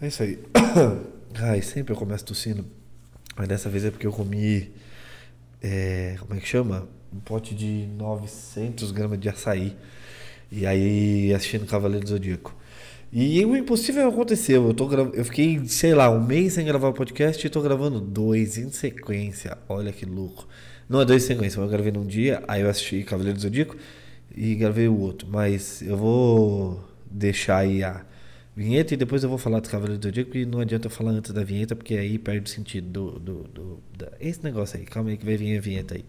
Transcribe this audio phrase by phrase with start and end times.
[0.00, 0.38] É isso aí.
[1.34, 2.64] Ai, sempre eu começo tossindo.
[3.36, 4.70] Mas dessa vez é porque eu comi.
[5.60, 6.88] É, como é que chama?
[7.12, 9.76] Um pote de 900 gramas de açaí.
[10.52, 12.54] E aí assistindo Cavaleiro do Zodíaco.
[13.12, 14.68] E o impossível aconteceu.
[14.68, 18.00] Eu, tô eu fiquei, sei lá, um mês sem gravar o podcast e tô gravando
[18.00, 19.58] dois em sequência.
[19.68, 20.46] Olha que louco.
[20.88, 23.76] Não é dois em sequência, eu gravei num dia, aí eu assisti Cavaleiro do Zodíaco
[24.34, 25.26] e gravei o outro.
[25.28, 28.04] Mas eu vou deixar aí a
[28.58, 31.12] vinheta e depois eu vou falar do Cavaleiro do Zodíaco e não adianta eu falar
[31.12, 34.84] antes da vinheta porque aí perde o sentido do, do, do esse negócio aí.
[34.84, 36.04] Calma aí que vai vir a vinheta aí.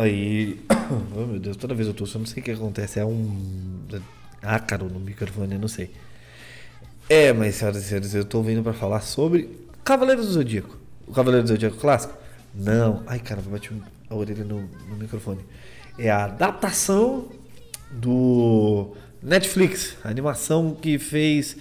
[0.00, 0.58] Aí.
[1.16, 2.98] Oh meu Deus, toda vez eu tosso, eu não sei o que acontece.
[2.98, 3.86] É um
[4.42, 5.90] ácaro no microfone, eu não sei.
[7.08, 9.48] É, mas senhoras e senhores, eu tô vindo pra falar sobre
[9.84, 10.76] Cavaleiro do Zodíaco.
[11.06, 12.12] O Cavaleiro do Zodíaco clássico?
[12.52, 13.04] Não.
[13.06, 13.70] Ai, caramba, bati
[14.08, 15.40] a orelha no, no microfone.
[15.96, 17.28] É a adaptação
[17.92, 21.56] do Netflix, a animação que fez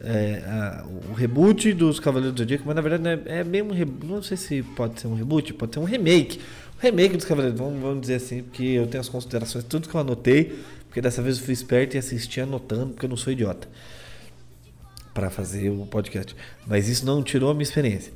[0.00, 3.72] é, a- o reboot dos Cavaleiros do Zodíaco, mas na verdade é, é mesmo
[4.04, 6.40] não sei se pode ser um reboot, pode ser um remake.
[6.78, 10.00] Remake dos Cavaleiros, vamos, vamos dizer assim, porque eu tenho as considerações, tudo que eu
[10.00, 10.58] anotei,
[10.88, 13.68] porque dessa vez eu fui esperto e assisti anotando, porque eu não sou idiota
[15.12, 16.34] para fazer o podcast.
[16.66, 18.12] Mas isso não tirou a minha experiência.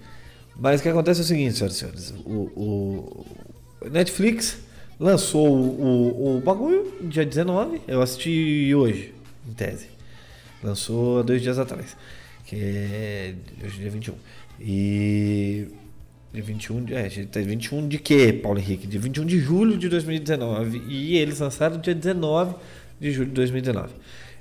[0.56, 2.10] Mas o que acontece é o seguinte, senhoras e senhores.
[2.24, 3.26] O, o-
[3.80, 4.58] o Netflix
[4.98, 7.80] lançou o, o bagulho dia 19.
[7.86, 9.14] Eu assisti hoje,
[9.48, 9.86] em tese.
[10.62, 11.96] Lançou há dois dias atrás.
[12.44, 14.14] Que é hoje é dia 21.
[14.60, 15.68] E.
[16.32, 16.94] Dia 21 de.
[16.94, 18.86] É, dia 21 de quê, Paulo Henrique?
[18.86, 20.82] Dia 21 de julho de 2019.
[20.88, 22.54] E eles lançaram dia 19
[23.00, 23.92] de julho de 2019.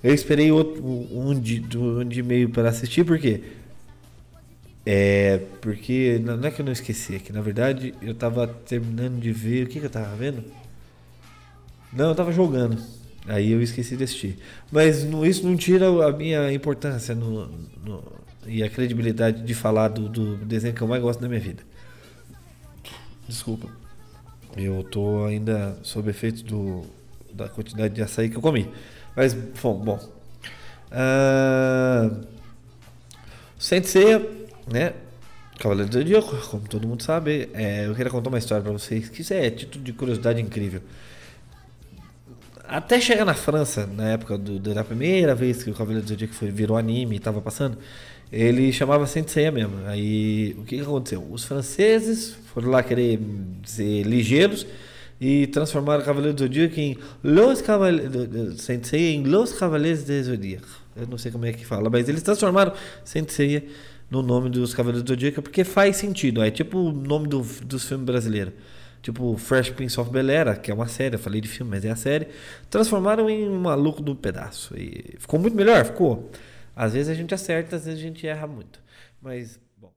[0.04, 3.42] Eu esperei outro, um, dia, um dia e meio para assistir, por quê?
[4.86, 5.40] É.
[5.62, 6.20] Porque.
[6.24, 9.66] Não é que eu não esqueci, é que na verdade eu tava terminando de ver.
[9.66, 10.44] O que, que eu tava vendo?
[11.92, 12.78] Não, eu tava jogando.
[13.28, 14.38] Aí eu esqueci de assistir.
[14.72, 17.48] Mas isso não tira a minha importância no,
[17.84, 18.04] no-
[18.46, 21.64] e a credibilidade de falar do, do desenho que eu mais gosto da minha vida.
[23.28, 23.68] Desculpa.
[24.56, 26.86] Eu tô ainda sob efeito do,
[27.34, 28.72] da quantidade de açaí que eu comi.
[29.16, 30.00] Mas, bom, bom.
[30.92, 32.10] Ah,
[33.60, 34.94] Sensei, né?
[35.60, 39.10] Cavaleiro do Zodíaco, como todo mundo sabe, é, eu queria contar uma história pra vocês,
[39.10, 40.82] que isso é título de curiosidade incrível.
[42.68, 46.36] Até chegar na França, na época do, da primeira vez que o Cavaleiro do Zodíaco
[46.36, 47.78] foi, virou anime e tava passando,
[48.32, 49.76] ele chamava Sensei mesmo.
[49.86, 51.26] Aí, o que, que aconteceu?
[51.30, 53.20] Os franceses foram lá querer
[53.64, 54.66] ser ligeiros
[55.20, 58.62] e transformaram o Cavaleiro do Zodíaco em Los Cavaleiros...
[58.62, 60.68] Sensei em Los Cavaleiros do Zodíaco.
[60.96, 62.74] Eu não sei como é que fala, mas eles transformaram
[63.04, 63.70] Sensei
[64.10, 66.44] no nome dos Cavaleiros do Zodíaco porque faz sentido.
[66.44, 68.54] É tipo o nome do, dos filmes brasileiros.
[69.02, 71.90] Tipo Fresh Prince of Bel-Air, que é uma série, eu falei de filme, mas é
[71.90, 72.28] a série.
[72.70, 74.76] Transformaram em maluco do pedaço.
[74.78, 75.86] E ficou muito melhor?
[75.86, 76.30] Ficou.
[76.78, 78.80] Às vezes a gente acerta, às vezes a gente erra muito.
[79.20, 79.92] Mas, bom.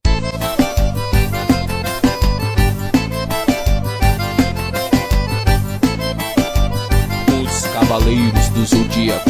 [7.44, 9.28] Os Cavaleiros do Zodíaco.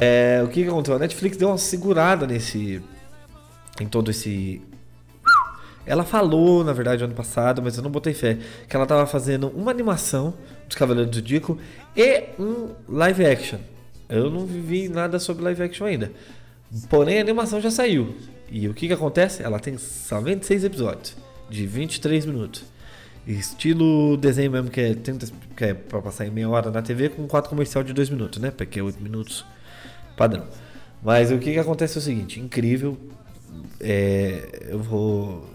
[0.00, 0.94] É, o que, que aconteceu?
[0.94, 2.80] A Netflix deu uma segurada nesse.
[3.80, 4.62] em todo esse.
[5.84, 9.48] Ela falou, na verdade, ano passado, mas eu não botei fé, que ela tava fazendo
[9.48, 10.34] uma animação
[10.68, 11.58] dos Cavaleiros do Zodíaco
[11.96, 13.58] e um live action.
[14.08, 16.12] Eu não vi nada sobre live action ainda.
[16.88, 18.14] Porém, a animação já saiu.
[18.50, 19.42] E o que, que acontece?
[19.42, 21.16] Ela tem só 26 episódios,
[21.48, 22.64] de 23 minutos.
[23.26, 27.08] Estilo desenho mesmo, que é, 30, que é pra passar em meia hora na TV,
[27.08, 28.50] com quatro comercial de 2 minutos, né?
[28.50, 29.44] Porque é 8 minutos
[30.16, 30.46] padrão.
[31.02, 32.98] Mas o que, que acontece é o seguinte, incrível.
[33.80, 35.48] É, eu vou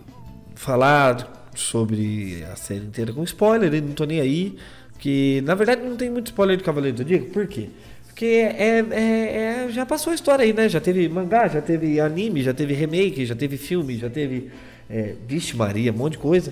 [0.55, 4.57] falar sobre a série inteira com spoiler, não tô nem aí.
[4.99, 7.69] Que na verdade não tem muito spoiler de Cavaleiro do Zodíaco, por quê?
[8.17, 10.67] Porque é, é- é- já passou a história aí, né?
[10.67, 14.49] Já teve mangá, já teve anime, já teve remake, já teve filme, já teve.
[14.89, 16.51] É, Vixe Maria, um monte de coisa.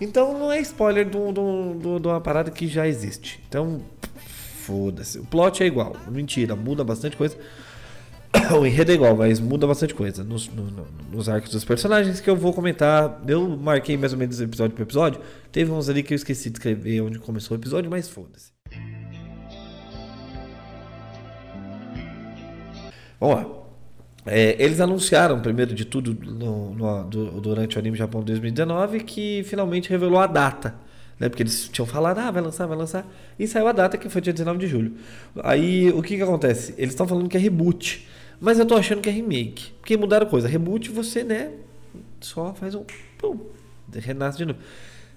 [0.00, 3.40] Então não é spoiler de de um- um- uma parada que já existe.
[3.48, 3.80] Então,
[4.64, 5.18] foda-se.
[5.18, 5.96] O plot é igual.
[6.08, 7.36] Mentira, muda bastante coisa.
[8.56, 12.20] o enredo é igual, mas muda bastante coisa nos, no- no- nos arcos dos personagens
[12.20, 13.20] que eu vou comentar.
[13.26, 15.20] Eu marquei mais ou menos episódio por episódio.
[15.50, 18.59] Teve uns ali que eu esqueci de escrever onde começou o episódio, mas foda-se.
[23.20, 23.46] Lá.
[24.26, 29.42] É, eles anunciaram, primeiro de tudo, no- no- du- durante o Anime Japão 2019, que
[29.44, 30.74] finalmente revelou a data
[31.18, 31.28] né?
[31.28, 33.06] Porque eles tinham falado, ah, vai lançar, vai lançar.
[33.38, 34.94] E saiu a data que foi dia 19 de julho.
[35.44, 36.74] Aí o que que acontece?
[36.78, 38.08] Eles estão falando que é reboot,
[38.40, 39.72] mas eu tô achando que é remake.
[39.80, 40.48] Porque mudaram coisa.
[40.48, 41.50] Reboot você, né,
[42.22, 42.84] só faz um.
[43.18, 43.38] Pum,
[43.92, 44.58] renasce de novo.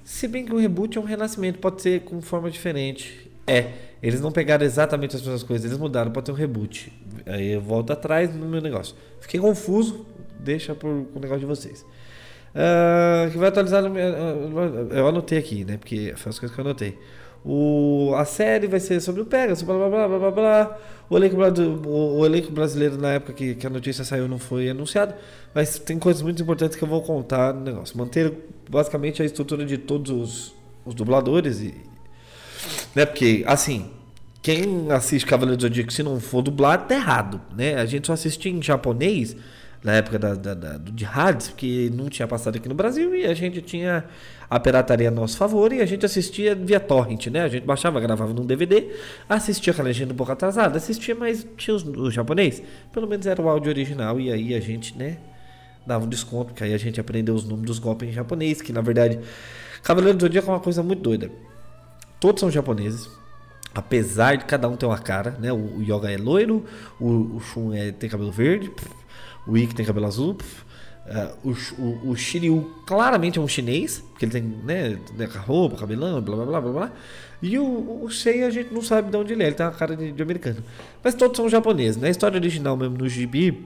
[0.04, 3.32] Se bem que o reboot é um renascimento, pode ser com forma diferente.
[3.46, 6.92] É, eles não pegaram exatamente as mesmas coisas, eles mudaram, pode ter um reboot.
[7.26, 8.96] Aí eu volto atrás no meu negócio.
[9.20, 10.06] Fiquei confuso,
[10.40, 11.86] deixa por, com o negócio de vocês.
[12.56, 13.82] Ah, que vai atualizar.
[13.82, 15.78] no ah, Eu anotei aqui, né?
[15.78, 16.98] Porque foi as coisas que eu anotei.
[17.46, 20.78] O, a série vai ser sobre o Pegasus, blá blá blá blá blá blá.
[21.10, 24.70] O elenco, o, o elenco brasileiro na época que, que a notícia saiu não foi
[24.70, 25.14] anunciado,
[25.54, 27.98] mas tem coisas muito importantes que eu vou contar no negócio.
[27.98, 28.34] Manter
[28.70, 30.56] basicamente a estrutura de todos os,
[30.86, 31.74] os dubladores e.
[32.96, 33.06] Né?
[33.06, 33.90] Porque, assim,
[34.42, 37.76] quem assiste Cavaleiro do Zodíaco, se não for dublado, tá errado, né?
[37.76, 39.36] A gente só assistia em japonês
[39.84, 43.26] na época da, da, da- de rádios, porque não tinha passado aqui no Brasil e
[43.26, 44.06] a gente tinha
[44.50, 47.42] a pirataria a nosso favor e a gente assistia via torrent, né?
[47.42, 48.88] A gente baixava, gravava num DVD,
[49.28, 52.62] assistia com a legenda um pouco atrasada, assistia, mas tinha os, o japonês,
[52.94, 55.18] pelo menos era o áudio original e aí a gente, né,
[55.86, 58.72] dava um desconto, porque aí a gente aprendeu os nomes dos golpes em japonês, que
[58.72, 59.20] na verdade,
[59.84, 61.30] Cavaleiro do Zodíaco é uma coisa muito doida.
[62.24, 63.10] Todos são japoneses.
[63.76, 65.52] Apesar de cada um ter uma cara, né?
[65.52, 66.64] O, o Yoga é loiro,
[66.98, 68.72] o, o Shun é, tem cabelo verde,
[69.46, 70.38] o Ikki tem cabelo azul,
[71.06, 71.50] ah, o,
[71.82, 76.38] o, o Shiryu claramente é um chinês, porque ele tem, né, né, roupa, cabelão, blá
[76.38, 76.92] blá blá blá blá.
[77.42, 79.74] E o, o Seiya a gente não sabe de onde ele é, ele tem uma
[79.74, 80.64] cara de, de americano.
[81.04, 82.02] Mas todos são japoneses.
[82.02, 83.66] Na história original mesmo, no gibi,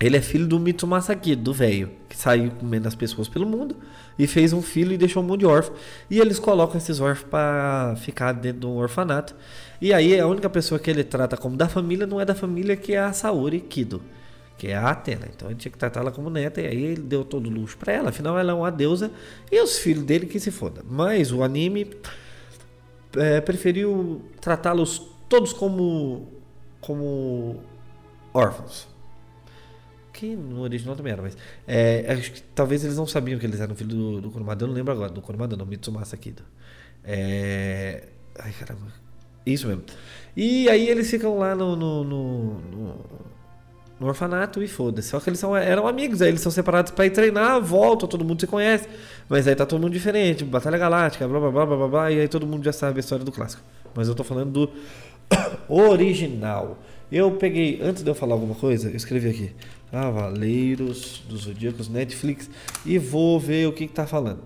[0.00, 3.76] ele é filho do Mitsumasa Kido, do velho, que saiu comendo as pessoas pelo mundo
[4.18, 5.74] e fez um filho e deixou um monte de órfão.
[6.10, 9.34] E eles colocam esses órfãos pra ficar dentro de um orfanato.
[9.80, 12.76] E aí a única pessoa que ele trata como da família não é da família,
[12.76, 14.02] que é a Saori Kido,
[14.58, 15.28] que é a Atena.
[15.32, 17.92] Então ele tinha que tratá-la como neta e aí ele deu todo o luxo pra
[17.92, 18.08] ela.
[18.08, 19.12] Afinal, ela é uma deusa
[19.50, 20.82] e os filhos dele que se foda.
[20.84, 21.88] Mas o anime
[23.16, 26.32] é, preferiu tratá-los todos como
[26.80, 27.60] como
[28.34, 28.93] órfãos.
[30.14, 31.36] Que no original também era, mas.
[31.66, 34.62] É, acho que talvez eles não sabiam que eles eram filho do, do Kurumada.
[34.64, 36.42] Eu não lembro agora, do Kurumada não, Mitsumasa Kido.
[37.02, 38.04] É.
[38.38, 38.86] Ai caramba.
[39.44, 39.82] Isso mesmo.
[40.36, 41.76] E aí eles ficam lá no.
[41.76, 43.34] no, no, no-
[44.00, 45.08] no orfanato e foda-se.
[45.10, 48.24] Só que eles são, eram amigos, aí eles são separados pra ir treinar, voltam, todo
[48.24, 48.88] mundo se conhece.
[49.28, 52.20] Mas aí tá todo mundo diferente, Batalha Galáctica, blá blá blá blá blá, blá e
[52.20, 53.62] aí todo mundo já sabe a história do clássico.
[53.94, 54.70] Mas eu tô falando do
[55.68, 56.76] original.
[57.10, 59.52] Eu peguei, antes de eu falar alguma coisa, eu escrevi aqui:
[59.94, 62.50] Cavaleiros dos Zodíacos Netflix
[62.84, 64.40] e vou ver o que, que tá falando.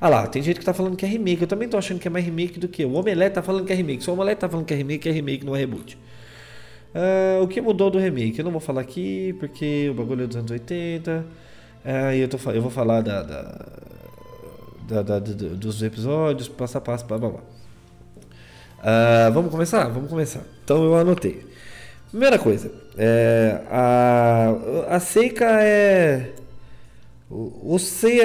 [0.00, 1.42] Ah lá, tem gente que tá falando que é remake.
[1.42, 2.82] Eu também tô achando que é mais remake do que.
[2.82, 4.02] O Omelete tá falando que é remake.
[4.02, 5.98] Se o Omelete tá falando que é remake, é remake, não é reboot.
[6.94, 8.38] Ah, o que mudou do remake?
[8.38, 11.26] Eu não vou falar aqui porque o bagulho é dos anos 80.
[11.84, 13.66] Ah, e eu, tô, eu vou falar da, da-
[14.88, 17.40] da- da- do- dos episódios, passo a passo, blá blá blá.
[18.82, 19.88] Ah, vamos começar?
[19.88, 20.42] Vamos começar.
[20.64, 21.44] Então eu anotei.
[22.10, 24.54] Primeira coisa, é, a,
[24.96, 26.32] a Seika é.
[27.28, 27.78] O, o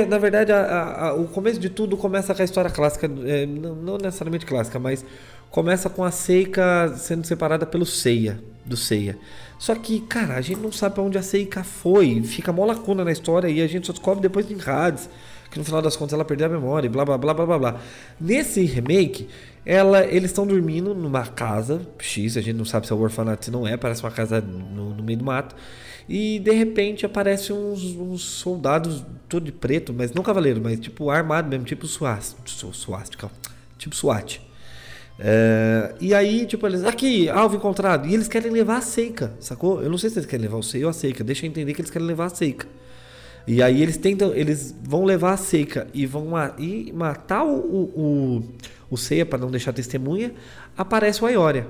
[0.07, 3.45] na verdade, a- a- a- o começo de tudo começa com a história clássica, é,
[3.47, 5.03] não, não necessariamente clássica, mas
[5.49, 9.17] começa com a Seika sendo separada pelo Seiya, do Seiya.
[9.57, 13.03] Só que, cara, a gente não sabe pra onde a Seika foi, fica mó lacuna
[13.03, 15.09] na história e a gente só descobre depois em Hades,
[15.49, 17.59] que no final das contas ela perdeu a memória e blá blá blá blá blá
[17.59, 17.81] blá.
[18.19, 19.27] Nesse remake,
[19.65, 23.45] ela, eles estão dormindo numa casa X, a gente não sabe se é um orfanato,
[23.45, 25.55] se não é, parece uma casa no, no meio do mato.
[26.09, 31.09] E de repente aparecem uns, uns soldados todo de preto, mas não cavaleiro, mas tipo
[31.09, 33.29] armado mesmo, tipo suástica,
[33.77, 34.41] tipo SWAT.
[35.23, 36.83] É, e aí, tipo, eles.
[36.83, 38.07] Aqui, alvo encontrado.
[38.07, 39.81] E eles querem levar a seika, sacou?
[39.81, 41.23] Eu não sei se eles querem levar o seio ou a seika.
[41.23, 42.67] Deixa eu entender que eles querem levar a seika.
[43.45, 44.33] E aí eles tentam.
[44.33, 48.43] Eles vão levar a seika e vão e matar o, o, o,
[48.91, 50.31] o Seiya pra não deixar testemunha.
[50.77, 51.67] Aparece o Aioria.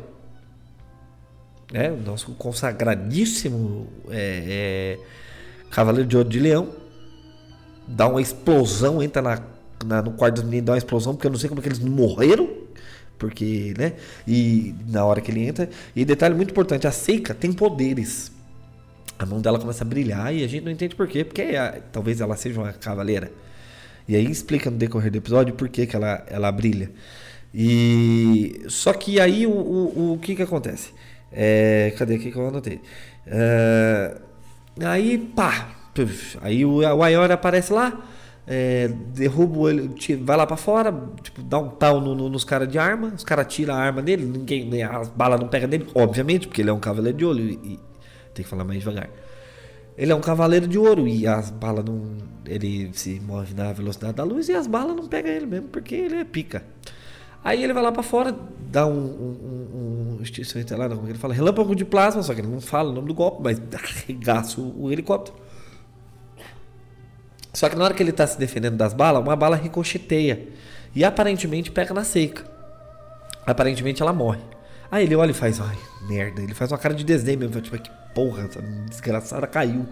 [1.73, 6.69] É, o nosso consagradíssimo é, é, Cavaleiro de Ouro de Leão.
[7.87, 9.41] Dá uma explosão, entra na,
[9.85, 11.69] na- no quarto dos meninos, dá uma explosão, porque eu não sei como é que
[11.69, 12.49] eles morreram.
[13.17, 13.93] Porque, né?
[14.27, 15.69] E na hora que ele entra.
[15.95, 18.31] E detalhe muito importante: a Seika tem poderes.
[19.19, 21.23] A mão dela começa a brilhar e a gente não entende por quê.
[21.23, 23.31] Porque ah, talvez ela seja uma cavaleira.
[24.07, 26.91] E aí explica no decorrer do episódio por que, que ela, ela brilha.
[27.53, 30.91] E só que aí o, o, o que que acontece?
[31.31, 32.79] É, cadê aqui que eu anotei?
[33.27, 34.17] É,
[34.83, 38.01] aí pá, puf, aí o, o aparece lá,
[38.47, 39.89] é, derruba ele,
[40.23, 43.23] vai lá pra fora, tipo, dá um tal no- no- nos caras de arma, os
[43.23, 46.73] caras tiram a arma dele, ninguém, as balas não pegam nele, obviamente, porque ele é
[46.73, 47.79] um cavaleiro de olho e, e
[48.33, 49.09] tem que falar mais devagar.
[49.97, 52.17] Ele é um cavaleiro de ouro e as balas não.
[52.45, 55.95] Ele se move na velocidade da luz e as balas não pegam ele mesmo, porque
[55.95, 56.63] ele é pica.
[57.43, 58.35] Aí ele vai lá pra fora,
[58.71, 58.91] dá um.
[58.91, 61.33] um, um, um lá, que ele fala?
[61.33, 64.83] Relâmpago de plasma, só que ele não fala o nome do golpe, mas arregaça o,
[64.83, 65.35] o helicóptero.
[67.53, 70.47] Só que na hora que ele tá se defendendo das balas, uma bala ricocheteia.
[70.95, 72.49] E aparentemente pega na seca.
[73.45, 74.41] Aparentemente ela morre.
[74.91, 76.41] Aí ele olha e faz, ai, merda.
[76.41, 77.61] Ele faz uma cara de desdém mesmo.
[77.61, 79.87] Tipo, que porra, essa desgraçada caiu.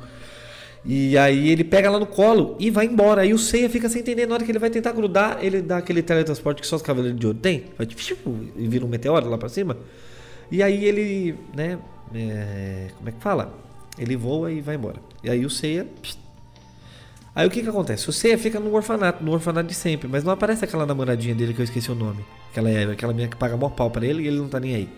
[0.84, 3.22] E aí ele pega ela no colo e vai embora.
[3.22, 4.28] Aí o Seiya fica sem entender.
[4.28, 7.20] Na hora que ele vai tentar grudar, ele dá aquele teletransporte que só os cavaleiros
[7.20, 7.66] de ouro tem.
[7.78, 9.78] Vai, tipo, e vira um meteoro lá pra cima.
[10.52, 11.80] E aí ele, né,
[12.14, 13.54] é, como é que fala?
[13.98, 14.98] Ele voa e vai embora.
[15.24, 15.86] E aí o Seiya...
[16.02, 16.19] pss,
[17.40, 18.10] Aí o que que acontece?
[18.10, 21.54] O Seiya fica no orfanato, no orfanato de sempre, mas não aparece aquela namoradinha dele
[21.54, 22.26] que eu esqueci o nome.
[22.52, 24.90] Aquela, aquela menina que paga mó pau pra ele e ele não tá nem aí.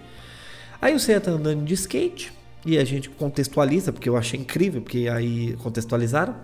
[0.81, 2.33] Aí o Seiya tá andando de skate
[2.65, 6.35] e a gente contextualiza, porque eu achei incrível, porque aí contextualizaram.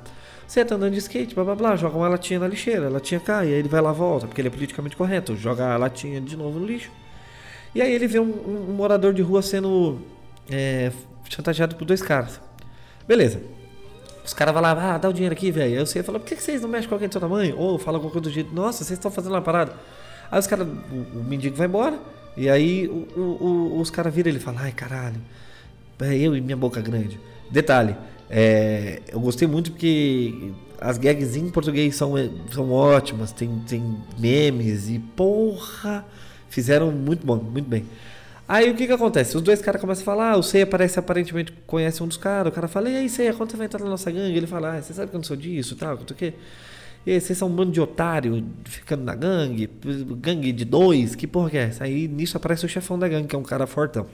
[0.47, 3.19] Seiya tá andando de skate, blá blá blá, joga uma latinha na lixeira, a latinha
[3.19, 6.37] cai, aí ele vai lá volta, porque ele é politicamente correto, joga a latinha de
[6.37, 6.91] novo no lixo.
[7.73, 9.99] E aí ele vê um, um- um morador de rua sendo
[10.49, 10.91] é,
[11.27, 12.39] chantageado por dois caras.
[13.07, 13.41] Beleza.
[14.27, 15.79] Os caras vão lá, ah, dá o dinheiro aqui, velho.
[15.79, 17.57] Aí você fala, por que vocês não mexem com alguém do seu tamanho?
[17.57, 19.73] Ou fala alguma coisa do jeito, nossa, vocês estão fazendo uma parada.
[20.29, 21.97] Aí os caras, o, o mendigo vai embora,
[22.35, 25.15] e aí o- o- os caras viram ele e falam, ai caralho,
[26.01, 27.17] é eu e minha boca grande.
[27.49, 27.95] Detalhe,
[28.29, 32.13] é, eu gostei muito porque as gags em português são,
[32.51, 36.05] são ótimas, tem, tem memes e porra,
[36.49, 37.85] fizeram muito bom, muito bem.
[38.47, 39.35] Aí o que que acontece?
[39.35, 42.51] Os dois caras começam a falar, ah, o Seiya parece aparentemente conhece um dos caras,
[42.51, 44.37] o cara fala, e aí Seiya, quando você vai entrar na nossa gangue?
[44.37, 46.15] Ele fala, ah, você sabe que eu não sou disso e tal, não sei o
[46.15, 46.33] quê.
[47.05, 49.69] E aí, vocês são um bando de otário ficando na gangue,
[50.19, 51.85] gangue de dois, que porra que é essa?
[51.85, 54.05] Aí nisso aparece o chefão da gangue, que é um cara fortão.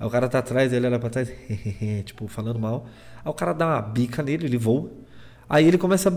[0.00, 1.30] Aí o cara tá atrás, ele olha pra trás,
[2.06, 2.86] tipo, falando mal.
[3.22, 4.90] Aí o cara dá uma bica nele, ele voa.
[5.48, 6.10] Aí ele começa.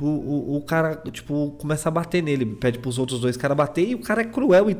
[0.00, 2.46] O, o, o cara, tipo, começa a bater nele.
[2.46, 4.76] Pede pros outros dois caras bater e o cara é cruel e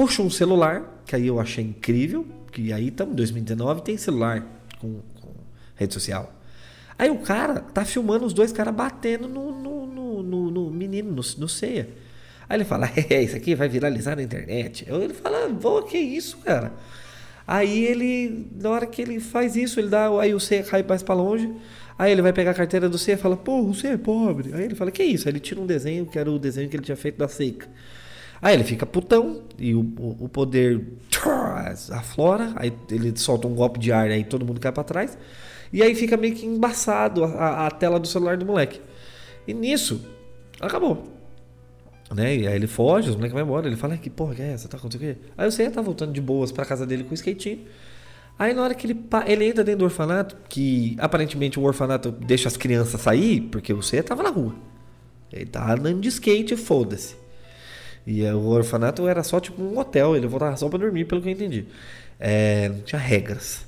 [0.00, 2.26] puxa um celular, que aí eu achei incrível.
[2.50, 4.46] Que aí estamos em 2019 tem celular
[4.80, 5.28] com, com
[5.76, 6.32] rede social.
[6.98, 11.10] Aí o cara tá filmando os dois caras batendo no, no, no, no- no menino,
[11.10, 11.88] no, no ceia.
[12.48, 14.86] Aí ele fala, é, isso aqui vai viralizar na internet.
[14.88, 16.72] Ele fala, pô, que isso, cara?
[17.46, 21.02] Aí ele, na hora que ele faz isso, ele dá, aí o C cai mais
[21.02, 21.52] pra longe.
[21.98, 24.54] Aí ele vai pegar a carteira do C e fala, pô, você é pobre.
[24.54, 25.28] Aí ele fala, que isso?
[25.28, 27.68] Aí ele tira um desenho, que era o desenho que ele tinha feito da seca.
[28.42, 30.82] Aí ele fica putão e o, o, o poder
[31.92, 35.18] aflora, aí ele solta um golpe de ar, aí todo mundo cai pra trás.
[35.72, 38.80] E aí fica meio que embaçado a, a- tela do celular do moleque.
[39.46, 40.04] E nisso,
[40.60, 41.06] acabou.
[42.14, 42.36] Né?
[42.38, 43.66] E aí ele foge, os moleques vão embora.
[43.68, 44.68] Ele fala, "Ai, que porra que é essa?
[44.68, 45.20] Tá acontecendo o quê?
[45.38, 47.60] Aí o Seiya tá voltando de boas pra casa dele com o skatinho.
[48.38, 52.48] Aí na hora que ele, ele entra dentro do orfanato, que aparentemente o orfanato deixa
[52.48, 54.54] as crianças sair, porque o Seiya tava na rua.
[55.32, 57.14] Ele tava andando de skate, foda-se.
[58.06, 61.28] E o orfanato era só tipo um hotel, ele voltava só pra dormir, pelo que
[61.28, 61.66] eu entendi.
[62.18, 63.66] É, não tinha regras.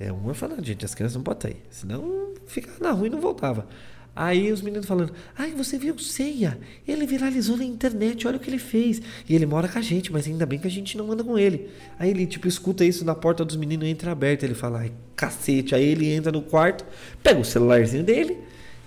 [0.00, 1.62] É um orfanato, gente, as crianças não podem sair.
[1.70, 3.66] Senão ficava na rua e não voltava.
[4.14, 6.58] Aí os meninos falando, ai, você viu Ceia?
[6.86, 9.00] Ele viralizou na internet, olha o que ele fez.
[9.28, 11.38] E ele mora com a gente, mas ainda bem que a gente não anda com
[11.38, 11.70] ele.
[11.96, 14.44] Aí ele, tipo, escuta isso na porta dos meninos entra aberta.
[14.44, 15.72] Ele fala, ai, cacete.
[15.72, 16.84] Aí ele entra no quarto,
[17.22, 18.38] pega o celularzinho dele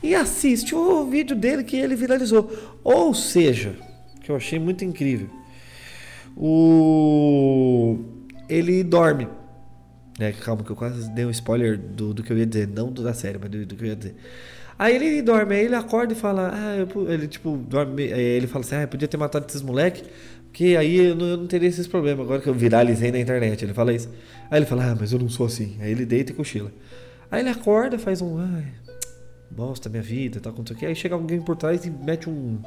[0.03, 2.51] e assiste o vídeo dele que ele viralizou.
[2.83, 3.75] Ou seja,
[4.21, 5.29] que eu achei muito incrível.
[6.35, 7.99] O
[8.47, 9.27] ele dorme.
[10.19, 10.33] Né?
[10.33, 13.01] Calma que eu quase dei um spoiler do, do que eu ia dizer, não do
[13.01, 14.15] da série, mas do, do que eu ia dizer.
[14.77, 18.65] Aí ele dorme, aí ele acorda e fala, ah, eu ele tipo, dorme, ele fala
[18.65, 20.03] assim, ah, eu podia ter matado esses moleques,
[20.45, 23.63] porque aí eu não, eu não teria esses problemas, agora que eu viralizei na internet,
[23.63, 24.09] ele fala isso.
[24.49, 25.77] Aí ele fala, ah, mas eu não sou assim.
[25.79, 26.71] Aí ele deita e cochila.
[27.29, 28.65] Aí ele acorda, faz um, ai,
[29.49, 30.85] bosta minha vida, com isso aqui.
[30.85, 32.59] Aí chega alguém por trás e mete um,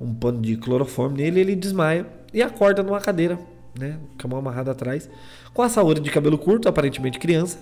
[0.00, 3.38] um pano de cloroforme nele, ele desmaia e acorda numa cadeira,
[3.78, 5.08] né, com a mão amarrada atrás,
[5.54, 7.58] com a saúde de cabelo curto, aparentemente criança,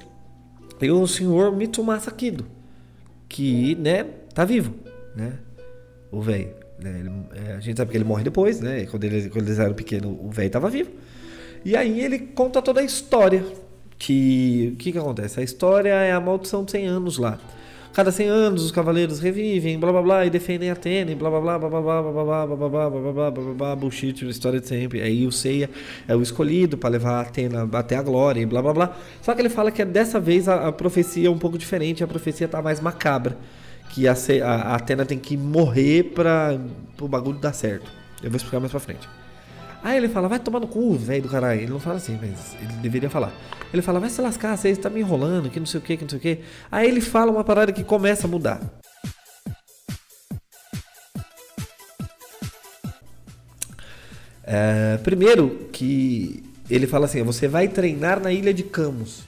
[0.81, 2.45] e o senhor Mitsumasa Kido,
[3.29, 4.75] que, né, tá vivo,
[5.17, 5.35] né,
[6.11, 6.51] o velho.
[6.83, 9.59] Né, ele- é, a gente sabe que ele morre depois, né, quando, ele, quando eles
[9.59, 10.91] eram pequenos, o velho tava vivo.
[11.65, 13.45] E aí ele conta toda a história,
[13.99, 15.39] que o que que acontece?
[15.41, 17.39] A história é a maldição de 100 anos lá.
[17.95, 21.41] Cada 100 anos os cavaleiros revivem, blá blá blá, e defendem Atena, e blá blá
[21.41, 24.59] blá, blá blá blá, blá blá blá, blá blá blá, blá blá blá, bullshit, história
[24.59, 25.01] de sempre.
[25.01, 25.71] Aí o Seiya
[26.09, 28.97] é o escolhido para levar Atena até a glória, e blá blá blá.
[29.23, 32.49] Só que ele fala que dessa vez a, profecia é um pouco diferente, a profecia
[32.49, 33.39] tá mais macabra.
[33.91, 34.15] Que a
[34.75, 36.59] Atena tem que morrer para
[37.01, 37.89] o bagulho dar certo.
[38.21, 39.09] Eu vou explicar mais pra frente.
[39.85, 41.61] Aí ele fala, vai tomar no cu, velho do caralho.
[41.61, 43.31] Ele não fala assim, mas ele deveria falar.
[43.71, 46.05] Ele fala, vai se lascar, você tá me enrolando, que não sei o que, que
[46.05, 46.39] não sei o que.
[46.73, 48.63] Aí ele fala uma parada que começa a mudar.
[54.43, 59.25] É, primeiro que ele fala assim, você vai treinar na ilha de Camus.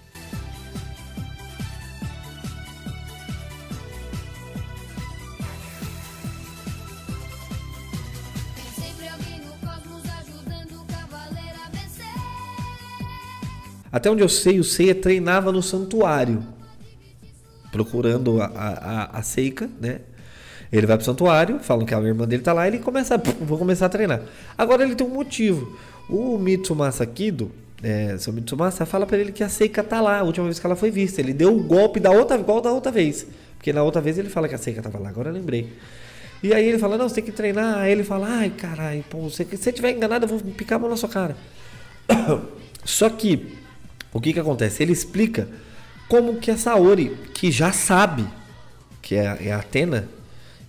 [13.97, 16.43] Até onde eu sei, o Seiya treinava no santuário.
[17.73, 20.01] Procurando a, a, a, a Seika, né?
[20.71, 23.57] Ele vai pro santuário, falam que a irmã dele tá lá, ele começa, "Pum, vou
[23.57, 24.21] começar a treinar.
[24.59, 25.79] Agora ele tem um motivo.
[26.11, 27.51] O Mitsumasa Kido,
[27.83, 30.67] é, seu Mitsumasa, fala pra ele que a Seika tá lá, a última vez que
[30.67, 31.23] ela foi vista.
[31.23, 33.27] Ele deu o golpe da outra, igual da outra vez.
[33.57, 35.73] Porque na outra vez ele fala que a Seika tava lá, agora eu lembrei.
[36.43, 37.79] E aí ele fala, não, você tem que treinar.
[37.79, 40.91] Aí ele fala, ai caralho, pô, se você tiver enganado, eu vou picar a mão
[40.91, 41.35] na sua cara.
[42.85, 43.65] Só que,
[44.17, 44.83] o que que acontece?
[44.83, 45.49] Ele explica
[46.09, 48.25] como que a Saori, que já sabe
[49.03, 50.09] que é, é a Atena,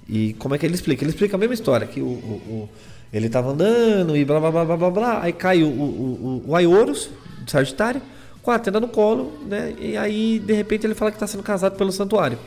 [0.08, 1.04] e como é que ele explica?
[1.04, 2.10] Ele explica a mesma história, que o, o-
[2.50, 2.70] o-
[3.12, 6.54] ele tava andando e blá blá blá blá blá blá, aí cai o, o, o,
[6.54, 8.02] o do Sagitário,
[8.42, 9.74] com a Atena no colo, né?
[9.80, 12.38] E aí, de repente, ele fala que tá sendo casado pelo santuário.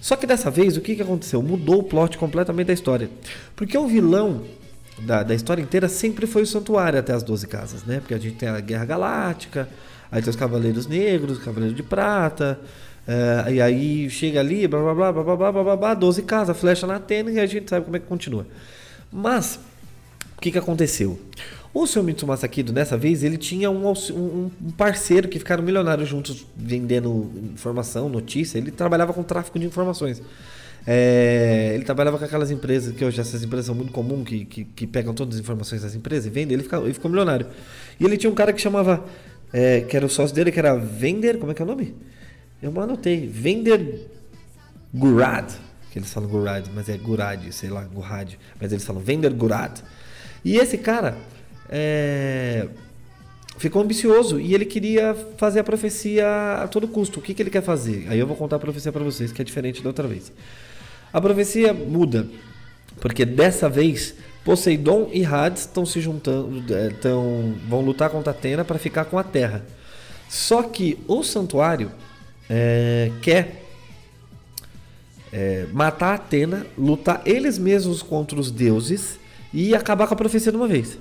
[0.00, 1.42] Só que dessa vez, o que, que aconteceu?
[1.42, 3.08] Mudou o plot completamente da história.
[3.56, 4.42] Porque o vilão
[5.00, 8.00] da, da história inteira sempre foi o santuário até as 12 casas, né?
[8.00, 9.68] Porque a gente tem a Guerra Galáctica,
[10.14, 12.60] Aí tem os Cavaleiros Negros, Cavaleiro de Prata.
[13.04, 16.56] Uh, e aí chega ali, blá blá blá blá blá blá blá, blá 12 casas,
[16.56, 18.46] flecha na tenda e a gente sabe como é que continua.
[19.12, 19.58] Mas,
[20.38, 21.18] o que, que aconteceu?
[21.74, 26.08] O seu Mitsumasa Kido, dessa vez, ele tinha um, um, um, parceiro que ficaram milionários
[26.08, 28.56] juntos vendendo informação, notícia.
[28.56, 30.22] Ele trabalhava com tráfico de informações.
[30.86, 34.64] É, ele trabalhava com aquelas empresas, que hoje essas empresas são muito comuns, que, que,
[34.64, 36.56] que, pegam todas as informações das empresas e vendem.
[36.56, 37.48] Ele, ele ficou milionário.
[37.98, 39.04] E ele tinha um cara que chamava
[39.54, 41.94] é, que era o sócio dele, que era Vender, como é que é o nome?
[42.60, 44.10] Eu anotei, Vender
[44.92, 45.48] Gurad,
[45.92, 49.78] que eles falam Gurad, mas é Gurad, sei lá, Gurad, mas eles falam Vender Gurad.
[50.44, 51.16] E esse cara
[51.68, 52.66] é,
[53.56, 57.20] ficou ambicioso e ele queria fazer a profecia a todo custo.
[57.20, 58.06] O que, que ele quer fazer?
[58.08, 60.32] Aí eu vou contar a profecia para vocês, que é diferente da outra vez.
[61.12, 62.26] A profecia muda,
[63.00, 68.64] porque dessa vez Poseidon e Hades estão se juntando, é, tão, vão lutar contra Atena
[68.64, 69.64] para ficar com a Terra.
[70.28, 71.90] Só que o santuário
[72.48, 73.62] é, quer
[75.32, 79.18] é, matar Atena, lutar eles mesmos contra os deuses
[79.52, 80.98] e acabar com a profecia de uma vez.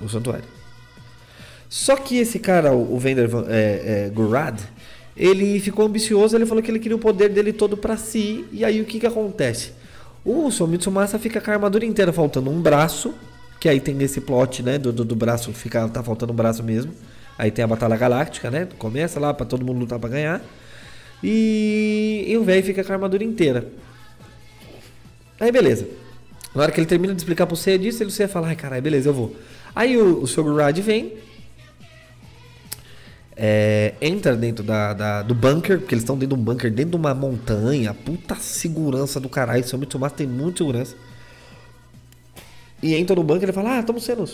[0.00, 0.44] O santuário.
[1.68, 4.58] Só que esse cara, o o Vender é, é, Gurad,
[5.16, 8.64] ele ficou ambicioso, ele falou que ele queria o poder dele todo pra si, e
[8.64, 9.72] aí o que que acontece?
[10.24, 13.12] O Sou Mitsumasa fica com a armadura inteira, faltando um braço,
[13.60, 16.62] que aí tem esse plot, né, do, do, do braço, fica, tá faltando um braço
[16.62, 16.92] mesmo.
[17.36, 20.40] Aí tem a Batalha Galáctica, né, começa lá pra todo mundo lutar pra ganhar.
[21.22, 23.66] E, e o velho fica com a armadura inteira.
[25.38, 25.86] Aí beleza.
[26.54, 28.82] Na hora que ele termina de explicar pro Seiya disso, ele Seiya fala, ai caralho,
[28.82, 29.36] beleza, eu vou.
[29.74, 30.54] Aí o, o Sr.
[30.54, 31.14] Rad vem,
[33.36, 36.92] é, entra dentro da, da- do bunker, porque eles estão dentro de um bunker, dentro
[36.92, 40.96] de uma montanha, puta segurança do caralho, seu Mitsumasa tem muita segurança.
[42.82, 44.24] E entra no bunker e fala, ah, estamos sendo...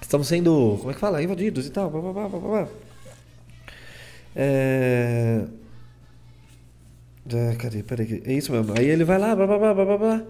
[0.00, 1.22] Estamos sendo, como é que fala?
[1.22, 2.68] Invadidos e tal, blá, blá, blá, blá, blá.
[4.34, 5.44] É...
[7.58, 7.82] Cadê?
[7.82, 8.22] Peraí.
[8.26, 8.74] É isso mesmo.
[8.76, 10.22] Aí ele vai lá, blá blá blá blá blá.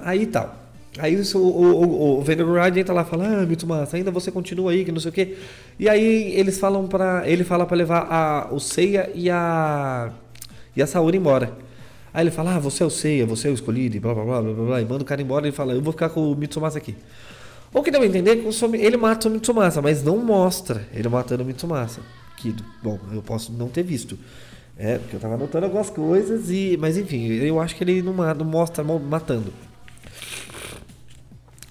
[0.00, 0.63] aí tal.
[0.98, 4.84] Aí o, o, o, o entra lá e fala, ah, Mitsumasa, ainda você continua aí,
[4.84, 5.36] que não sei o quê.
[5.78, 7.28] E aí eles falam pra.
[7.28, 10.12] Ele fala pra levar a, o Seiya e a.
[10.76, 11.52] E a Saori embora.
[12.12, 14.24] Aí ele fala, ah, você é o Seiya, você é o escolhido, e blá blá
[14.24, 16.30] blá blá blá, e manda o cara embora e ele fala, eu vou ficar com
[16.30, 16.94] o Mitsumasa aqui.
[17.72, 21.08] O que deu a entender é que ele mata o Mitsumasa, mas não mostra ele
[21.08, 22.00] matando o Mitsumasa.
[22.36, 24.16] Que, bom, eu posso não ter visto.
[24.78, 26.76] É, porque eu tava anotando algumas coisas e.
[26.80, 29.52] Mas enfim, eu acho que ele não, não mostra mo- matando.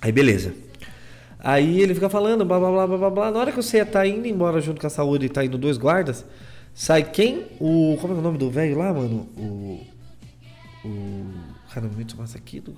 [0.04, 0.54] Aí beleza.
[1.40, 3.32] Aí ele fica falando, blá blá blá blá blá.
[3.32, 5.78] Na hora que você tá indo embora junto com a saúde e tá indo dois
[5.78, 6.26] guardas,
[6.74, 7.46] sai quem?
[7.58, 7.98] O.
[8.02, 9.30] Como é o nome do velho lá, mano?
[9.38, 9.80] O.
[10.84, 11.26] O.
[11.74, 12.74] Cara, muito massa aqui do.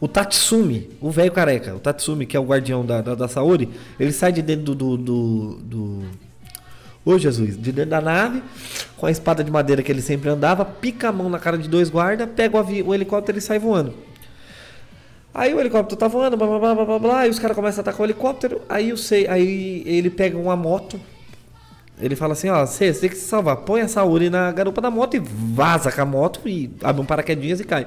[0.00, 3.68] O Tatsumi, o velho careca, o Tatsumi, que é o guardião da, da, da Saori,
[4.00, 4.96] ele sai de dentro do.
[4.96, 8.42] do, do, Jesus, de dentro da nave,
[8.96, 11.68] com a espada de madeira que ele sempre andava, pica a mão na cara de
[11.68, 13.94] dois guardas, pega o, o helicóptero e sai voando.
[15.34, 17.80] Aí o helicóptero tá voando, blá blá blá blá blá, blá aí os caras começam
[17.80, 21.00] a atacar o helicóptero, aí eu sei, aí ele pega uma moto,
[22.00, 24.90] ele fala assim, ó, você tem que se salvar, põe a Saori na garupa da
[24.90, 27.86] moto e vaza com a moto e abre um paraquedinhas e cai.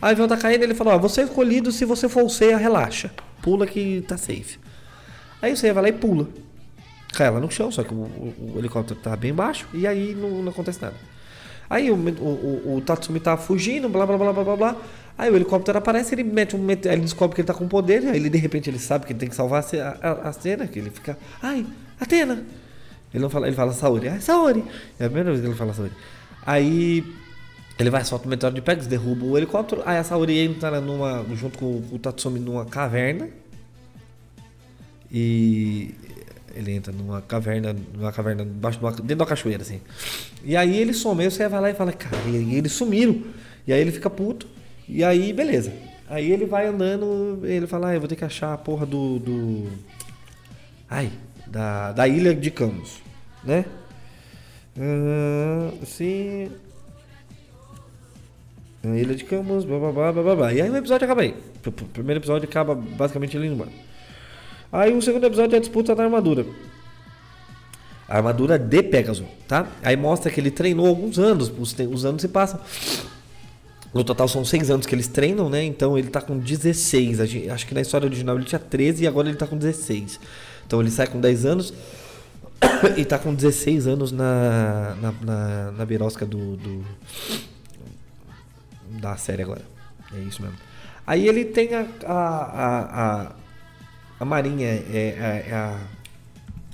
[0.00, 2.30] Aí o avião tá caindo ele fala, ó, você é escolhido se você for o
[2.30, 3.10] Seiya, relaxa.
[3.42, 4.58] Pula que tá safe.
[5.42, 6.28] Aí o Seiya vai lá e pula.
[7.12, 10.14] Cai lá no chão, só que o, o- o helicóptero tá bem baixo e aí
[10.14, 10.94] não, não acontece nada.
[11.68, 14.76] Aí o, o, o Tatsumi tá fugindo, blá blá blá blá blá blá.
[15.20, 16.70] Aí o helicóptero aparece, ele mete um.
[16.70, 19.18] Ele descobre que ele tá com poder, aí ele de repente ele sabe que ele
[19.18, 21.18] tem que salvar a, a, a- cena, que ele fica.
[21.42, 21.66] Ai,
[22.00, 22.42] Atena!
[23.12, 24.64] Ele não fala, ele fala Saori, ai, Saori!
[24.98, 25.92] É a primeira vez que ele fala Saori.
[26.46, 27.04] Aí
[27.78, 31.22] ele vai, solta o meteoro de Pegasus, derruba o helicóptero, aí a Saori entra numa,
[31.34, 33.28] junto com o Tatsumi numa caverna.
[35.12, 35.94] E
[36.54, 39.80] ele entra numa caverna, numa caverna embaixo de uma, dentro da cachoeira, assim.
[40.44, 43.22] E aí ele some, aí você vai lá e fala, cara, e eles sumiram.
[43.66, 44.46] E aí ele fica puto.
[44.92, 45.72] E aí, beleza.
[46.08, 49.18] Aí ele vai andando, ele fala, ah, eu vou ter que achar a porra do.
[49.20, 49.68] do...
[50.88, 51.10] Ai,
[51.46, 53.00] da, da ilha de Camus,
[53.44, 53.64] né?
[54.76, 56.50] Ah, sim.
[58.82, 60.52] Ilha de Camus, blá blá blá blá blá.
[60.52, 61.36] E aí o episódio acaba aí.
[61.64, 63.70] O pr- primeiro episódio acaba basicamente indo embora.
[64.72, 66.46] Aí o segundo episódio é a disputa da armadura.
[68.08, 69.68] A armadura de Pegasus, tá?
[69.82, 72.58] Aí mostra que ele treinou alguns anos, os, os anos se passam.
[73.92, 75.64] No total são seis anos que eles treinam, né?
[75.64, 77.20] Então ele tá com 16.
[77.20, 79.56] A gente- acho que na história original ele tinha 13 e agora ele tá com
[79.56, 80.20] 16.
[80.66, 81.74] Então ele sai com 10 anos
[82.96, 86.84] e tá com 16 anos na, na, na, na birosca do, do-
[89.00, 89.62] da série agora.
[90.14, 90.56] É isso mesmo.
[91.06, 91.86] Aí ele tem a.
[92.06, 93.32] A, a, a,
[94.20, 95.78] a Marinha é, é- é a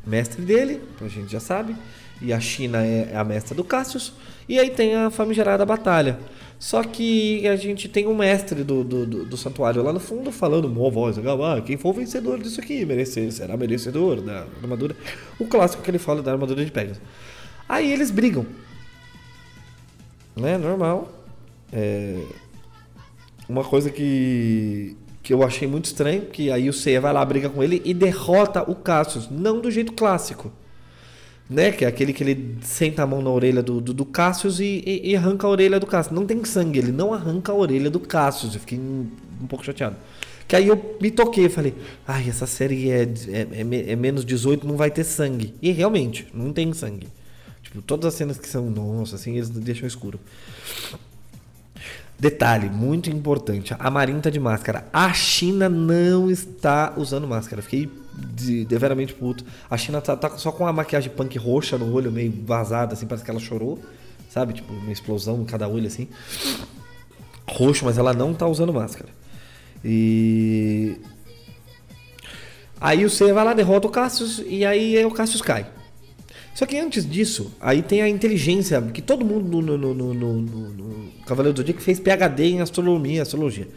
[0.07, 1.75] mestre dele, a gente já sabe.
[2.21, 4.13] E a China é a mestra do Cassius.
[4.49, 6.19] E aí tem a famigerada batalha.
[6.59, 10.33] Só que a gente tem um mestre do, do, do, do santuário lá no fundo
[10.33, 14.97] falando, mó voz, ah, quem for o vencedor disso aqui merecer, será merecedor da armadura.
[15.39, 17.03] O clássico que ele fala da armadura de Pegasus.
[17.69, 18.47] Aí eles brigam.
[20.35, 21.13] Né, normal.
[21.71, 22.23] É,
[23.49, 27.51] uma coisa que, que eu achei muito estranho, que aí o Seiya vai lá, briga
[27.51, 30.51] com ele e derrota o Cassius, não do jeito clássico.
[31.49, 31.71] Né?
[31.71, 34.83] Que é aquele que ele senta a mão na orelha do, do, do Cassius e,
[34.85, 36.15] e- e arranca a orelha do Cassius.
[36.15, 38.55] Não tem sangue, ele não arranca a orelha do Cassius.
[38.55, 39.07] Eu fiquei um,
[39.41, 39.97] um pouco chateado.
[40.49, 41.75] Que aí eu me toquei, falei,
[42.07, 45.55] ai, essa série é, é, é é menos 18, não vai ter sangue.
[45.61, 47.09] E realmente, não tem sangue.
[47.63, 50.21] Tipo, todas as cenas que são, nossa, assim, eles deixam escuro.
[52.19, 54.87] Detalhe muito importante: a Marinha tá de máscara.
[54.93, 57.61] A China não está usando máscara.
[57.61, 59.45] Fiquei de, deveramente puto.
[59.69, 63.07] A China tá, tá só com a maquiagem punk roxa no olho, meio vazada, assim,
[63.07, 63.79] parece que ela chorou.
[64.29, 64.55] Sabe?
[64.55, 66.09] Tipo, uma explosão em cada olho, assim.
[67.49, 69.09] Roxo, mas ela não tá usando máscara.
[69.85, 70.97] E.
[72.81, 75.67] Aí o Seiya vai lá, derrota o Cassius, e aí o Cassius cai.
[76.55, 80.43] Só que antes disso, aí tem a inteligência, que todo mundo no, no, no, no,
[80.43, 83.69] no- no Cavaleiro do Zodíaco fez PHD em astronomia, astrologia.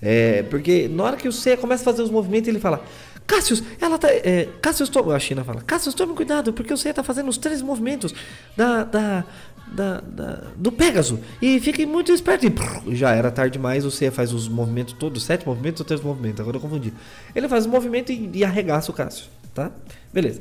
[0.00, 2.84] É, porque na hora que o Seiya começa a fazer os movimentos, ele fala:
[3.28, 4.08] Cassius, ela tá.
[4.10, 5.12] É, Cassius, to...
[5.12, 8.12] a China fala: Cassius, tome cuidado, porque Seiya tá fazendo os três movimentos
[8.56, 9.24] da, da,
[9.70, 11.20] da, da- do Pégaso.
[11.40, 12.46] E fiquem muito espertos.
[12.46, 15.86] E prrr, já era tarde demais, o Seiya faz os movimentos todos, sete movimentos ou
[15.86, 16.92] três movimentos, agora eu confundi.
[17.34, 19.70] Ele faz o movimento e, e arregaça o Cassius, tá?
[20.12, 20.40] Beleza.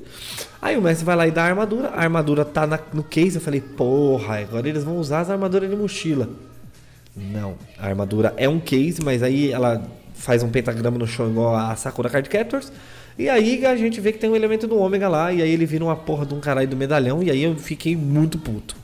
[0.61, 3.35] Aí o mestre vai lá e dá a armadura, a armadura tá na- no case,
[3.35, 6.29] eu falei, porra, agora eles vão usar as armaduras de mochila.
[7.15, 9.83] Não, a armadura é um case, mas aí ela
[10.17, 12.71] faz um pentagrama no chão igual a Sakura Card Captors.
[13.17, 15.65] E aí a gente vê que tem um elemento do ômega lá, e aí ele
[15.65, 18.75] vira uma porra de um caralho do medalhão, e aí eu fiquei muito puto.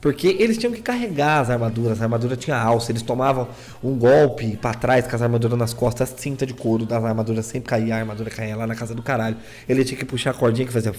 [0.00, 3.48] Porque eles tinham que carregar as armaduras, a armadura tinha alça, eles tomavam
[3.82, 7.46] um golpe pra trás com as armaduras nas costas, a cinta de couro das armaduras
[7.46, 9.36] sempre caía, a armadura caía lá na casa do caralho.
[9.68, 10.94] Ele tinha que puxar a cordinha que fazia.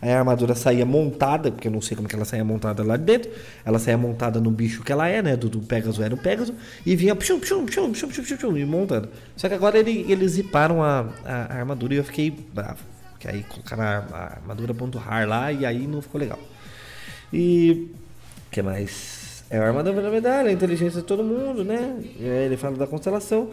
[0.00, 2.96] Aí a armadura saía montada, porque eu não sei como que ela saía montada lá
[2.96, 3.30] de dentro.
[3.64, 5.36] Ela saía montada no bicho que ela é, né?
[5.36, 8.56] Do, do Pegasus era o Pegasus, e vinha pshum, pshum, pshum, pshum, pshum, pshum, pshum,
[8.56, 9.08] e montando.
[9.36, 12.82] Só que agora ele, eles ziparam a, a, a armadura e eu fiquei bravo.
[13.10, 16.38] Porque aí colocaram a, a armadura ponto .rar lá e aí não ficou legal.
[17.32, 17.88] E.
[18.46, 19.44] O que mais?
[19.50, 22.00] É a armadura da medalha, a inteligência de todo mundo, né?
[22.20, 23.50] É, ele fala da constelação.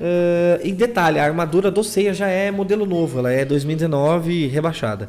[0.00, 5.08] É, em detalhe, a armadura do Seiya já é modelo novo, ela é 2019 rebaixada.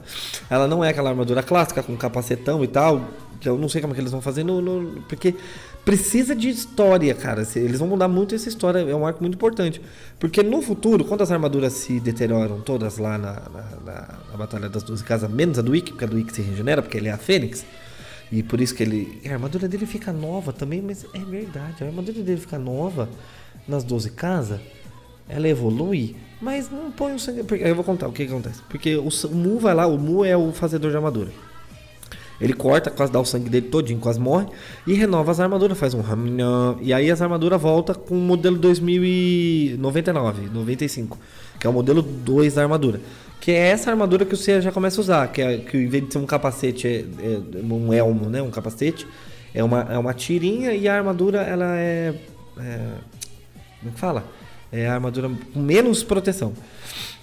[0.50, 3.02] Ela não é aquela armadura clássica com capacetão e tal.
[3.44, 5.36] Eu não sei como é que eles vão fazer, no, no- porque
[5.84, 7.44] precisa de história, cara.
[7.56, 9.80] Eles vão mudar muito essa história, é um arco muito importante.
[10.20, 14.68] Porque no futuro, quando as armaduras se deterioram todas lá na, na- na- na Batalha
[14.70, 17.08] das 12 Casas, menos a do Ikki, porque a do Ikki se regenera, porque ele
[17.08, 17.66] é a Fênix.
[18.32, 19.22] E por isso que ele.
[19.30, 21.84] A armadura dele fica nova também, mas é verdade.
[21.84, 23.08] A armadura dele fica nova
[23.68, 24.60] nas 12 casas.
[25.28, 27.44] Ela evolui, mas não põe o sangue.
[27.44, 28.62] Porque, eu vou contar o que, que acontece.
[28.70, 31.32] Porque o, o Mu vai lá, o Mu é o fazedor de armadura.
[32.40, 34.48] Ele corta, quase dá o sangue dele todinho, quase morre.
[34.86, 36.76] E renova as armaduras, faz um ramnhã.
[36.82, 41.18] E aí as armaduras volta com o modelo 2099, 95.
[41.60, 43.00] Que é o modelo 2 da armadura.
[43.40, 45.28] Que é essa armadura que você já começa a usar.
[45.30, 48.42] Que, é, que em vez de ser um capacete, é, é um elmo, né?
[48.42, 49.08] Um capacete.
[49.54, 52.14] É uma, é uma tirinha e a armadura, ela é...
[52.60, 52.88] é
[53.86, 54.26] como é que fala?
[54.72, 56.54] É a armadura com menos proteção.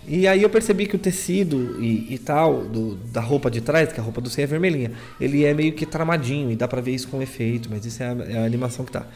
[0.07, 3.92] E aí eu percebi que o tecido e, e tal, do- da roupa de trás,
[3.92, 6.81] que a roupa do C é vermelhinha, ele é meio que tramadinho e dá pra
[6.81, 9.07] ver isso com efeito, mas isso é a, é a animação que tá.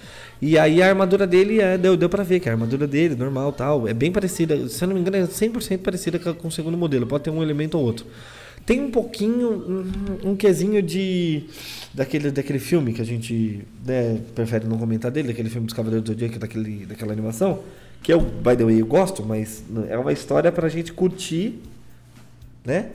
[0.41, 3.53] E aí a armadura dele é, deu, deu pra ver que a armadura dele, normal
[3.53, 6.77] tal, é bem parecida, se eu não me engano, é 100% parecida com o segundo
[6.79, 8.07] modelo, pode ter um elemento ou outro.
[8.67, 9.49] Tem um pouquinho,
[10.25, 11.45] um, um quesinho de.
[11.95, 16.05] Daquele, daquele filme que a gente né, prefere não comentar dele, daquele filme dos Cavaleiros
[16.05, 17.61] do Zodíaco, daquele, daquela animação,
[18.03, 21.61] que eu, by the way, eu gosto, mas é uma história pra gente curtir,
[22.65, 22.91] né?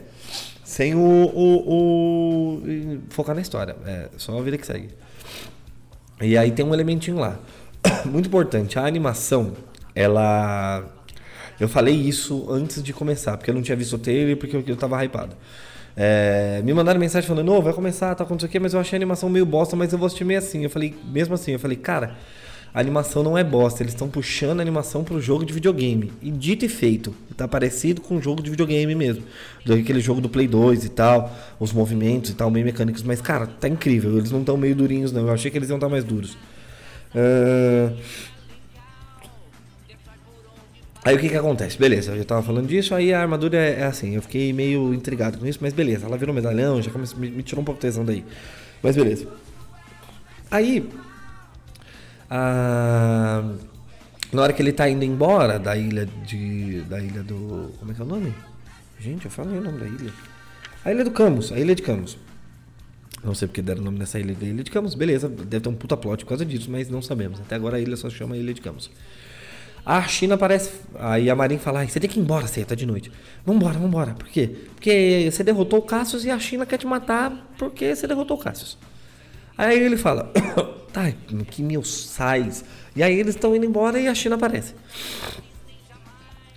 [0.64, 1.00] Sem o.
[1.00, 2.62] o, o-
[3.10, 3.76] focar na história.
[3.86, 4.90] É só a vida que segue.
[6.22, 7.40] E aí tem um elementinho lá.
[8.06, 9.54] Muito importante, a animação,
[9.96, 10.86] ela.
[11.62, 14.64] Eu falei isso antes de começar, porque eu não tinha visto o trailer porque eu,
[14.66, 15.36] eu tava hypado.
[15.96, 18.98] É, me mandaram mensagem falando, não, vai começar, tá acontecendo o quê, mas eu achei
[18.98, 20.64] a animação meio bosta, mas eu vou assistir meio assim.
[20.64, 22.16] Eu falei, mesmo assim, eu falei, cara,
[22.74, 26.12] a animação não é bosta, eles estão puxando a animação pro jogo de videogame.
[26.20, 29.24] E dito e feito, tá parecido com um jogo de videogame mesmo.
[29.64, 33.46] Aquele jogo do Play 2 e tal, os movimentos e tal, meio mecânicos, mas cara,
[33.46, 36.04] tá incrível, eles não estão meio durinhos não, eu achei que eles iam estar mais
[36.04, 36.36] duros.
[37.14, 37.92] Ah,
[41.04, 41.78] Aí o que que acontece?
[41.80, 44.94] Beleza, eu já tava falando disso, aí a armadura é, é assim, eu fiquei meio
[44.94, 47.80] intrigado com isso, mas beleza, ela virou medalhão, já comece, me, me tirou um pouco
[47.80, 48.24] de tesão daí.
[48.84, 49.28] Mas beleza.
[50.52, 50.88] Aí,
[52.30, 53.44] a-
[54.32, 56.82] na hora que ele tá indo embora da ilha de.
[56.82, 57.72] da ilha do.
[57.80, 58.34] como é que é o nome?
[59.00, 60.14] Gente, eu falei o nome da ilha.
[60.86, 62.18] A ilha do Camus, a ilha de Camus.
[63.24, 65.70] Não sei porque deram o nome dessa ilha da ilha de Camus, beleza, deve ter
[65.70, 67.40] um puta plot por causa disso, mas não sabemos.
[67.40, 68.90] Até agora a ilha só se chama Ilha de Camus.
[69.86, 70.72] A China parece.
[71.00, 73.12] Aí a Marin fala: "Ai, você tem que ir embora, você tá de noite.
[73.46, 74.14] Vambora, vambora.
[74.14, 74.50] Por quê?
[74.76, 78.40] Porque você derrotou o Cassius e a China quer te matar porque você derrotou o
[78.40, 78.78] Cassius.
[79.58, 80.32] Aí ele fala:
[80.94, 81.12] Tá,
[81.50, 82.66] que mil sais.
[82.96, 84.76] E aí eles estão indo embora e a China aparece.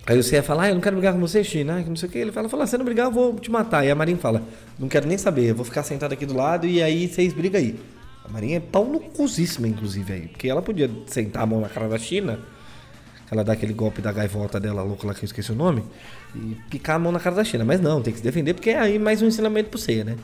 [0.05, 1.83] Aí você fala: Ah, eu não quero brigar com você, China.
[1.87, 2.17] Não sei o que.
[2.19, 3.83] Ele fala: fala, Se não brigar, eu vou te matar.
[3.83, 4.43] E a Marin fala:
[4.77, 7.59] Não quero nem saber, eu vou ficar sentado aqui do lado e aí vocês brigam
[7.59, 7.79] aí.
[8.23, 10.27] A Marin é pau no cuzíssima, inclusive, aí.
[10.27, 12.39] Porque ela podia sentar a mão na cara da China
[13.31, 15.83] ela dá aquele golpe da gaivota dela, louca lá que eu esqueci o nome,
[16.35, 17.65] e picar a mão na cara da China.
[17.65, 20.15] Mas não, tem que se defender, porque é aí mais um ensinamento pro Seiya, né?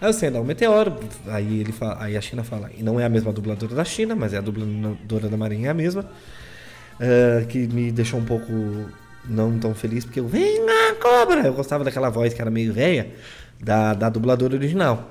[0.00, 0.94] Aí o Seiya dá um meteoro,
[1.28, 4.14] aí, ele fala, aí a China fala, e não é a mesma dubladora da China,
[4.14, 6.04] mas é a dubladora da Marinha, é a mesma,
[7.00, 8.52] ah, que me deixou um pouco
[9.24, 11.46] não tão feliz, porque eu, vem lá, cobra!
[11.46, 13.10] Eu gostava daquela voz que era meio velha,
[13.62, 15.10] da, da dubladora original.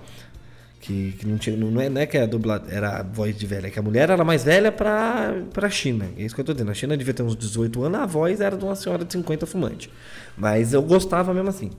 [0.80, 1.58] Que, que não tinha.
[1.58, 3.82] Não é, não é que a dubla, era a voz de velha, é que a
[3.82, 6.08] mulher era mais velha pra, pra China.
[6.18, 6.72] É isso que eu tô dizendo.
[6.72, 9.46] A China devia ter uns 18 anos, a voz era de uma senhora de 50
[9.46, 9.92] fumante.
[10.38, 11.72] Mas eu gostava mesmo assim.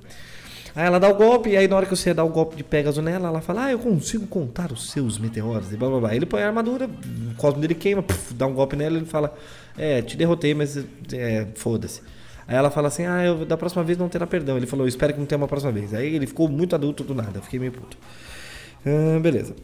[0.74, 2.62] Aí ela dá o golpe, e aí na hora que você dá o golpe de
[2.62, 6.14] Pegasus nela, ela fala, ah, eu consigo contar os seus meteoros, e blá blá blá.
[6.14, 9.34] Ele põe a armadura, o cosmo dele queima, puf, dá um golpe nela, ele fala,
[9.76, 10.76] é, te derrotei, mas
[11.12, 12.02] é, foda-se.
[12.46, 14.56] Aí ela fala assim, ah, eu, da próxima vez não terá perdão.
[14.56, 15.94] Ele falou, espero que não tenha uma próxima vez.
[15.94, 17.96] Aí ele ficou muito adulto do nada, eu fiquei meio puto.
[18.84, 19.54] Ah, beleza.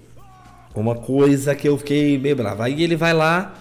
[0.74, 2.62] Uma coisa que eu fiquei meio bravo.
[2.62, 3.55] Aí ele vai lá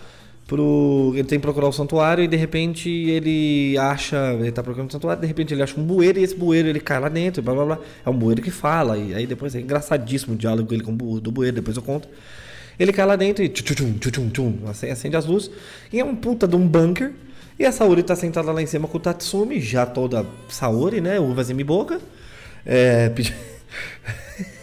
[0.47, 1.11] pro.
[1.13, 4.33] Ele tem que procurar o santuário e de repente ele acha.
[4.33, 6.79] Ele tá procurando o santuário, de repente ele acha um bueiro e esse bueiro ele
[6.79, 7.79] cai lá dentro, blá blá blá.
[8.05, 8.97] É um bueiro que fala.
[8.97, 11.83] E aí depois é engraçadíssimo o diálogo dele com o bu- do bueiro, depois eu
[11.83, 12.07] conto.
[12.77, 14.55] Ele cai lá dentro e tchum, tchum, tchum,
[14.91, 15.49] acende as luzes.
[15.93, 17.13] E é um puta de um bunker.
[17.57, 21.17] E a Saori tá sentada lá em cima com o Tatsumi, já toda Saori, né?
[21.21, 22.01] Uvas boca.
[22.65, 23.09] É.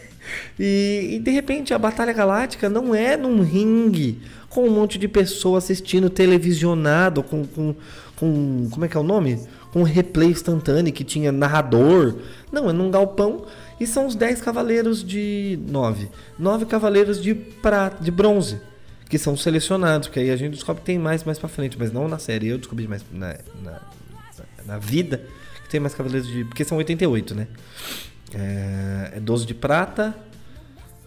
[0.58, 5.08] E, e, de repente a Batalha Galáctica não é num ringue com um monte de
[5.08, 7.74] pessoas assistindo televisionado, com, com,
[8.16, 8.68] com.
[8.70, 9.40] Como é que é o nome?
[9.72, 12.16] Com replay instantâneo que tinha narrador.
[12.50, 13.46] Não, é num galpão.
[13.80, 15.58] E são os 10 cavaleiros de.
[15.66, 16.08] 9.
[16.38, 18.60] 9 cavaleiros de, prata, de bronze.
[19.08, 20.08] Que são selecionados.
[20.08, 21.78] Que aí a gente descobre que tem mais mais pra frente.
[21.78, 22.48] Mas não na série.
[22.48, 23.80] Eu descobri mais na, na,
[24.66, 25.22] na vida
[25.64, 26.44] que tem mais cavaleiros de.
[26.44, 27.48] Porque são 88, né?
[28.34, 30.14] É, é 12 de prata,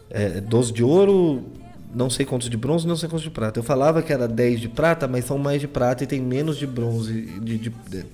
[0.09, 1.43] é 12 de ouro,
[1.93, 3.59] não sei quantos de bronze, não sei quantos de prata.
[3.59, 6.57] Eu falava que era 10 de prata, mas são mais de prata e tem menos
[6.57, 7.13] de bronze.
[7.13, 8.05] De, de, de-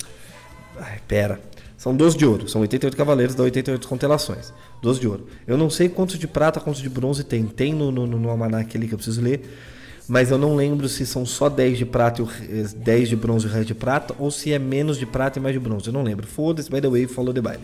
[0.80, 1.39] Ai, pera.
[1.77, 4.54] São 12 de ouro, são 88 cavaleiros, dá 88 constelações.
[4.84, 5.27] 12 de ouro.
[5.47, 7.43] Eu não sei quantos de prata, quantos de bronze tem.
[7.45, 9.41] Tem no, no, no almanac ali que eu preciso ler.
[10.08, 13.15] Mas eu não lembro se são só 10 de prata e o re- 10 de
[13.15, 15.60] bronze e o resto de prata, ou se é menos de prata e mais de
[15.60, 15.88] bronze.
[15.88, 16.27] Eu não lembro.
[16.27, 17.63] Foda-se, by the way, follow the baile.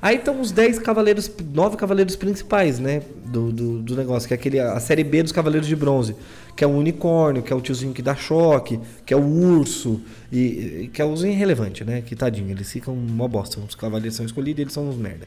[0.00, 3.02] Aí estão os 10 cavaleiros, 9 cavaleiros principais, né?
[3.26, 6.14] Do, do, do negócio, que é aquele, a série B dos Cavaleiros de Bronze.
[6.56, 10.00] Que é o unicórnio, que é o tiozinho que dá choque, que é o urso,
[10.32, 10.38] e,
[10.84, 12.00] e que é os irrelevante, né?
[12.02, 13.60] Que tadinho, eles ficam uma bosta.
[13.60, 15.26] Os cavaleiros são escolhidos eles são uns merda.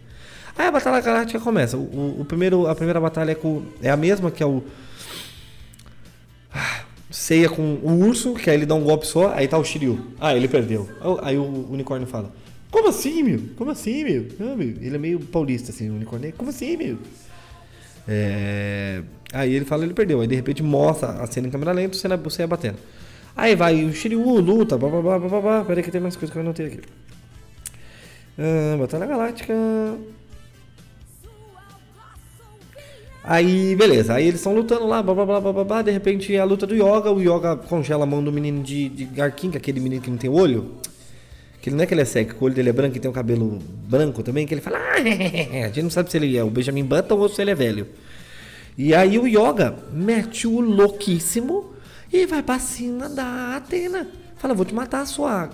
[0.58, 1.78] Aí a Batalha Galáctica começa.
[1.78, 4.64] O, o- o primeiro, a primeira batalha é, com, é a mesma, que é o.
[7.10, 10.00] Ceia com o urso, que aí ele dá um golpe só, aí tá o Shiryu.
[10.20, 10.90] Ah, ele perdeu.
[11.22, 12.32] Aí o unicórnio fala:
[12.72, 13.42] Como assim, meu?
[13.58, 14.28] Como assim, meu?
[14.40, 14.70] Ah, meu?
[14.70, 16.34] Ele é meio paulista, assim, o unicórnio.
[16.38, 16.98] Como assim, meu?
[18.08, 19.04] É,
[19.34, 20.22] Aí ele fala: Ele perdeu.
[20.22, 22.78] Aí de repente mostra a cena em câmera lenta, cena você batendo.
[23.36, 25.42] Aí vai o Shiryu, luta, blá blá blá blá blá.
[25.42, 25.66] blá.
[25.66, 26.80] Pera aí que tem mais coisas que eu anotei aqui.
[28.38, 29.54] Ah, Batalha Galáctica.
[33.24, 34.16] Aí, beleza.
[34.16, 35.82] Aí eles estão lutando lá, blá blá blá blá blá.
[35.82, 37.12] De repente a luta do Yoga.
[37.12, 40.10] O Yoga congela a mão do menino de, de Garkin, que é aquele menino que
[40.10, 40.76] não tem olho.
[41.62, 43.00] Que ele não é que ele é cego, que o olho dele é branco e
[43.00, 44.48] tem o cabelo branco também.
[44.48, 47.30] Que ele fala, ah, a gente não sabe se ele é o Benjamin Button ou
[47.30, 47.88] se ele é velho.
[48.78, 51.76] E aí o Yoga mete o louquíssimo
[52.12, 54.08] e vai pra cima da Atena.
[54.38, 55.50] Fala, vou te matar, sua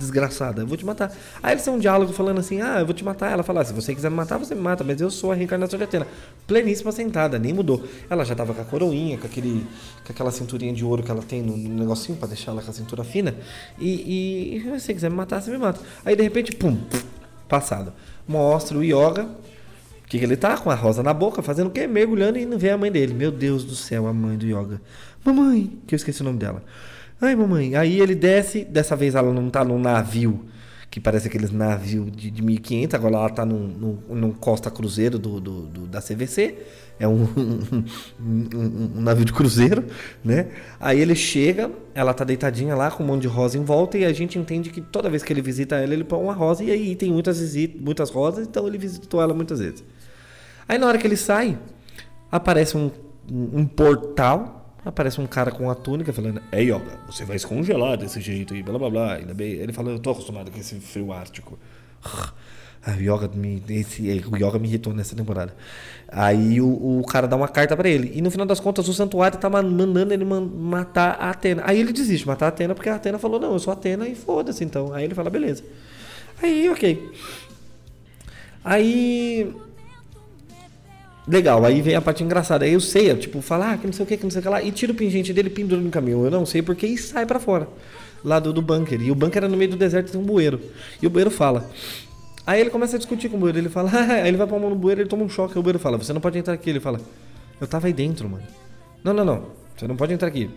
[0.00, 1.12] desgraçada, eu vou te matar.
[1.42, 3.30] Aí eles têm um diálogo falando assim, ah, eu vou te matar.
[3.30, 5.34] Ela fala, ah, se você quiser me matar, você me mata, mas eu sou a
[5.34, 6.06] reencarnação de Atena.
[6.46, 7.84] Pleníssima sentada, nem mudou.
[8.08, 9.66] Ela já tava com a coroinha, com, aquele,
[10.04, 12.70] com aquela cinturinha de ouro que ela tem no, no negocinho pra deixar ela com
[12.70, 13.36] a cintura fina.
[13.78, 15.80] E, e se você quiser me matar, você me mata.
[16.04, 16.76] Aí de repente, pum,
[17.48, 17.92] passado.
[18.26, 19.28] Mostra o Yoga,
[20.10, 21.86] que, que ele tá com a rosa na boca, fazendo o quê?
[21.86, 23.14] Mergulhando e não vê a mãe dele.
[23.14, 24.80] Meu Deus do céu, a mãe do Yoga.
[25.24, 26.64] Mamãe, que eu esqueci o nome dela.
[27.20, 27.76] Ai, mamãe.
[27.76, 30.46] Aí ele desce, dessa vez ela não tá num navio,
[30.90, 35.18] que parece aqueles navios de, de 1500, agora ela tá num, num, num Costa Cruzeiro
[35.18, 36.56] do, do, do- da CVC.
[36.98, 37.84] É um, um,
[38.20, 39.84] um- um navio de cruzeiro,
[40.24, 40.48] né?
[40.78, 44.04] Aí ele chega, ela tá deitadinha lá com um monte de rosa em volta e
[44.04, 46.70] a gente entende que toda vez que ele visita ela, ele põe uma rosa e
[46.70, 47.40] aí tem muitas,
[47.80, 49.82] muitas rosas, então ele visitou ela muitas vezes.
[50.68, 51.58] Aí na hora que ele sai,
[52.30, 52.90] aparece um,
[53.30, 57.96] um portal, aparece um cara com a túnica falando, é Yoga, você vai se congelar
[57.96, 59.14] desse jeito aí, blá blá blá.
[59.14, 61.58] Ainda bem, ele fala, eu tô acostumado com esse frio ártico.
[62.82, 65.54] O Yoga me, esse, o Yoga me irritou nessa temporada.
[66.08, 68.10] Aí o, o cara dá uma carta pra ele.
[68.14, 71.62] E no final das contas, o santuário tá ma- mandando ele matar a Atena.
[71.66, 74.08] Aí ele desiste, matar a Atena, porque a Atena falou, não, eu sou a Atena
[74.08, 74.94] e foda-se então.
[74.94, 75.62] Aí ele fala, beleza.
[76.42, 77.10] Aí, ok.
[78.64, 79.54] Aí
[81.30, 82.64] Legal, aí vem a parte engraçada.
[82.64, 84.42] Aí o Seiya, tipo, fala, ah, que não sei o que, que não sei o
[84.42, 86.24] que lá, e tira o pingente dele pendura no caminho.
[86.24, 87.68] Eu não sei porque e sai pra fora,
[88.24, 89.00] lá do, do bunker.
[89.00, 90.60] E o bunker era no meio do deserto tem um bueiro.
[91.00, 91.70] E o bueiro fala.
[92.44, 93.58] Aí ele começa a discutir com o bueiro.
[93.58, 95.54] Ele fala, ah, aí ele vai pôr a mão no bueiro, ele toma um choque.
[95.54, 96.68] Aí o bueiro fala, você não pode entrar aqui.
[96.68, 97.00] Ele fala,
[97.60, 98.42] eu tava aí dentro, mano.
[99.04, 99.44] Não, não, não,
[99.76, 100.50] você não pode entrar aqui.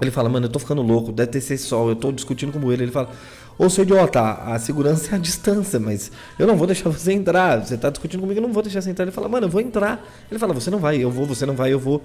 [0.00, 2.72] Ele fala, mano, eu tô ficando louco, deve ter sido sol, eu tô discutindo com
[2.72, 2.82] ele.
[2.82, 3.10] Ele fala,
[3.58, 7.64] ô seu idiota, a segurança é a distância, mas eu não vou deixar você entrar.
[7.64, 9.04] Você tá discutindo comigo, eu não vou deixar você entrar.
[9.04, 10.04] Ele fala, mano, eu vou entrar.
[10.30, 12.02] Ele fala, você não vai, eu vou, você não vai, eu vou.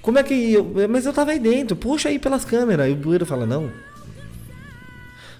[0.00, 0.52] Como é que.
[0.52, 0.88] Eu...
[0.88, 2.88] Mas eu tava aí dentro, puxa aí pelas câmeras.
[2.88, 3.70] E o bueiro fala, não.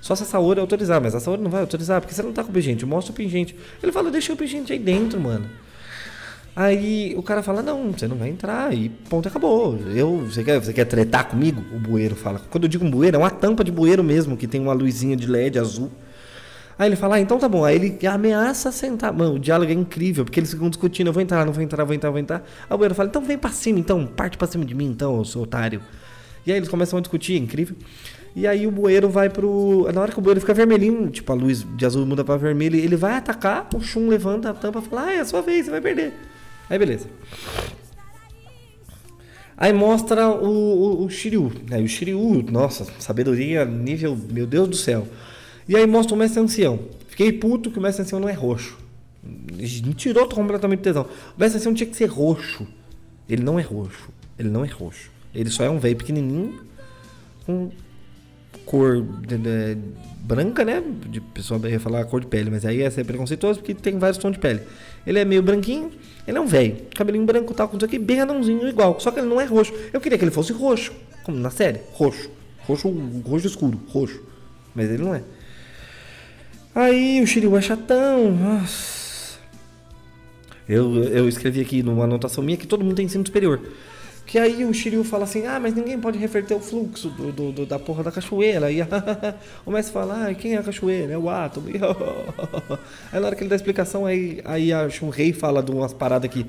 [0.00, 2.42] Só se a Saori autorizar, mas a Saori não vai autorizar, porque você não tá
[2.42, 3.56] com o pingente, mostra o pingente.
[3.82, 5.48] Ele fala, deixa o pingente aí dentro, mano.
[6.60, 9.78] Aí o cara fala, não, você não vai entrar, e ponto, acabou.
[9.94, 11.62] Eu, você, quer, você quer tretar comigo?
[11.72, 12.40] O bueiro fala.
[12.50, 15.16] Quando eu digo um bueiro, é uma tampa de bueiro mesmo, que tem uma luzinha
[15.16, 15.88] de LED azul.
[16.76, 17.64] Aí ele fala, ah, então tá bom.
[17.64, 19.12] Aí ele ameaça sentar.
[19.12, 21.84] Mano, o diálogo é incrível, porque eles ficam discutindo, eu vou entrar, não vou entrar,
[21.84, 22.38] vou entrar, vou entrar.
[22.68, 25.16] Aí o bueiro fala, então vem pra cima, então, parte pra cima de mim, então,
[25.16, 25.80] eu sou otário.
[26.44, 27.76] E aí eles começam a discutir, é incrível.
[28.34, 29.88] E aí o bueiro vai pro.
[29.94, 32.74] Na hora que o bueiro fica vermelhinho, tipo, a luz de azul muda pra vermelho,
[32.74, 35.66] ele vai atacar, o Shun levanta a tampa e fala, ah, é a sua vez,
[35.66, 36.12] você vai perder.
[36.68, 37.06] Aí beleza.
[39.56, 40.46] Aí mostra o,
[41.00, 41.52] o, o Shiryu.
[41.70, 45.06] Aí o Shiryu, nossa, sabedoria nível, meu Deus do céu.
[45.68, 46.78] E aí mostra o mestre ancião.
[47.08, 48.78] Fiquei puto que o mestre ancião não é roxo.
[49.22, 51.02] Me tirou completamente tesão.
[51.36, 52.66] O mestre ancião tinha que ser roxo.
[53.28, 54.08] Ele não é roxo.
[54.38, 55.10] Ele não é roxo.
[55.34, 56.60] Ele só é um velho pequenininho
[57.44, 57.70] com
[58.64, 59.76] cor de- de-
[60.28, 60.82] branca, né?
[61.06, 64.18] De pessoa ia falar cor de pele, mas aí ia ser preconceituoso porque tem vários
[64.18, 64.60] tons de pele.
[65.06, 65.90] Ele é meio branquinho,
[66.26, 69.00] ele é um velho, cabelinho branco tal, com isso aqui, bem anãozinho igual.
[69.00, 69.72] Só que ele não é roxo.
[69.90, 70.92] Eu queria que ele fosse roxo,
[71.24, 72.30] como na série, roxo.
[72.66, 72.90] Roxo,
[73.24, 74.22] roxo escuro, roxo.
[74.74, 75.22] Mas ele não é.
[76.74, 78.30] Aí o Shiryu é chatão.
[78.30, 79.38] Nossa.
[80.68, 83.58] Eu, eu escrevi aqui numa anotação minha que todo mundo tem ensino superior.
[84.28, 87.50] Que aí o Shiryu fala assim, ah, mas ninguém pode reverter o fluxo do, do-
[87.50, 88.70] do- da porra da cachoeira.
[88.70, 88.78] E
[89.64, 91.14] o mestre fala, ah, quem é a cachoeira?
[91.14, 91.68] É o átomo.
[93.10, 95.94] Aí na hora que ele dá a explicação, aí, aí a Shunrei fala de umas
[95.94, 96.44] paradas aqui.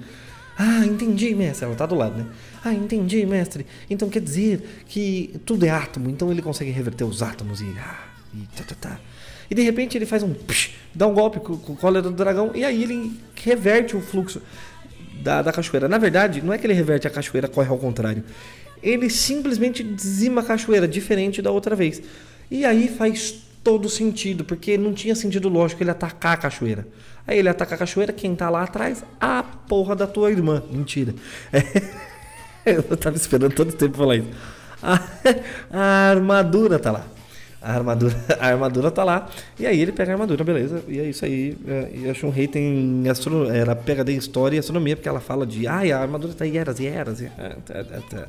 [0.58, 1.66] Ah, entendi, mestre.
[1.66, 2.26] Ela tá do lado, né?
[2.66, 3.66] Ah, entendi, mestre.
[3.90, 7.74] Então quer dizer que tudo é átomo, então ele consegue reverter os átomos e.
[7.80, 9.00] ah, E tá, tá, tá.
[9.50, 10.34] E de repente ele faz um.
[10.34, 14.02] psh, dá um golpe com, com o cólera do dragão e aí ele reverte o
[14.02, 14.42] fluxo
[15.22, 15.88] da, da cachoeira.
[15.88, 18.24] Na verdade, não é que ele reverte a cachoeira, corre ao contrário.
[18.82, 22.02] Ele simplesmente dizima a cachoeira, diferente da outra vez.
[22.50, 26.88] E aí faz todo sentido, porque não tinha sentido lógico ele atacar a cachoeira.
[27.28, 29.04] Aí ele ataca a cachoeira, quem tá lá atrás?
[29.20, 30.64] A porra da tua irmã.
[30.72, 31.14] Mentira.
[32.66, 34.30] Eu tava esperando todo tempo falar isso.
[34.82, 35.02] A,
[35.72, 37.06] a armadura tá lá.
[37.62, 39.30] A armadura, a armadura tá lá.
[39.60, 40.84] E aí ele pega a armadura, beleza.
[40.88, 41.58] E é isso aí.
[41.68, 45.20] É, E a Shun Rei tem astro, ela pega de história e astronomia, porque ela
[45.20, 45.68] fala de.
[45.68, 47.22] Ai, a armadura tá em eras e eras.
[47.22, 47.56] E, é,
[48.10, 48.28] tá.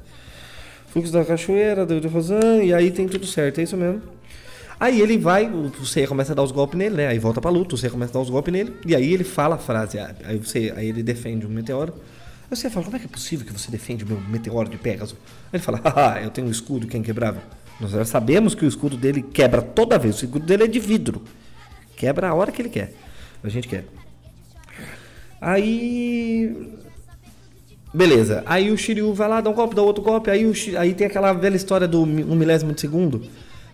[0.89, 4.03] Fluxo da cachoeira, do, Rosan, e aí tem tudo certo, é isso mesmo.
[4.79, 7.07] Aí ele vai, o Seiya começa a dar os golpes nele, né?
[7.07, 9.23] Aí volta pra luta, o Seiya começa a dar os golpes nele, e aí ele
[9.23, 11.95] fala a frase, aí, você, aí ele defende um meteoro.
[12.51, 14.79] Aí você fala, como é que é possível que você defende o meu meteoro de
[14.79, 15.17] Pegasus?
[15.53, 17.43] Ele fala, haha, eu tenho um escudo que é inquebrável.
[17.81, 20.79] Nós já sabemos que o escudo dele quebra toda vez, o escudo dele é de
[20.79, 21.23] vidro.
[21.97, 22.93] Quebra a hora que ele quer.
[23.43, 23.85] A gente quer.
[25.41, 26.75] Aí.
[27.93, 28.43] Beleza.
[28.47, 30.31] Aí o Shiryu vai lá, dá um golpe, dá outro golpe.
[30.31, 33.23] Aí, o Shi- aí tem aquela velha história do um milésimo de segundo.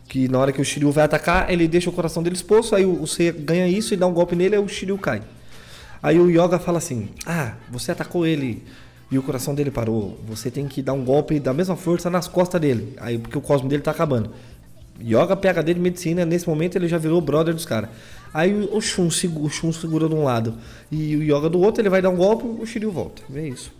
[0.09, 2.75] Que na hora que o Shiryu vai atacar, ele deixa o coração dele exposto.
[2.77, 5.21] Aí o Seiya ganha isso e dá um golpe nele, aí o Shiryu cai.
[6.03, 8.63] Aí o Yoga fala assim: Ah, você atacou ele
[9.11, 10.19] e o coração dele parou.
[10.27, 12.95] Você tem que dar um golpe da mesma força nas costas dele.
[12.99, 14.31] Aí porque o cosmo dele tá acabando.
[15.01, 17.91] Yoga pega dele medicina, nesse momento ele já virou brother dos caras.
[18.33, 20.55] Aí o Shun, o Shun segura de um lado
[20.91, 23.23] e o Yoga do outro, ele vai dar um golpe o Shiryu volta.
[23.35, 23.73] É isso.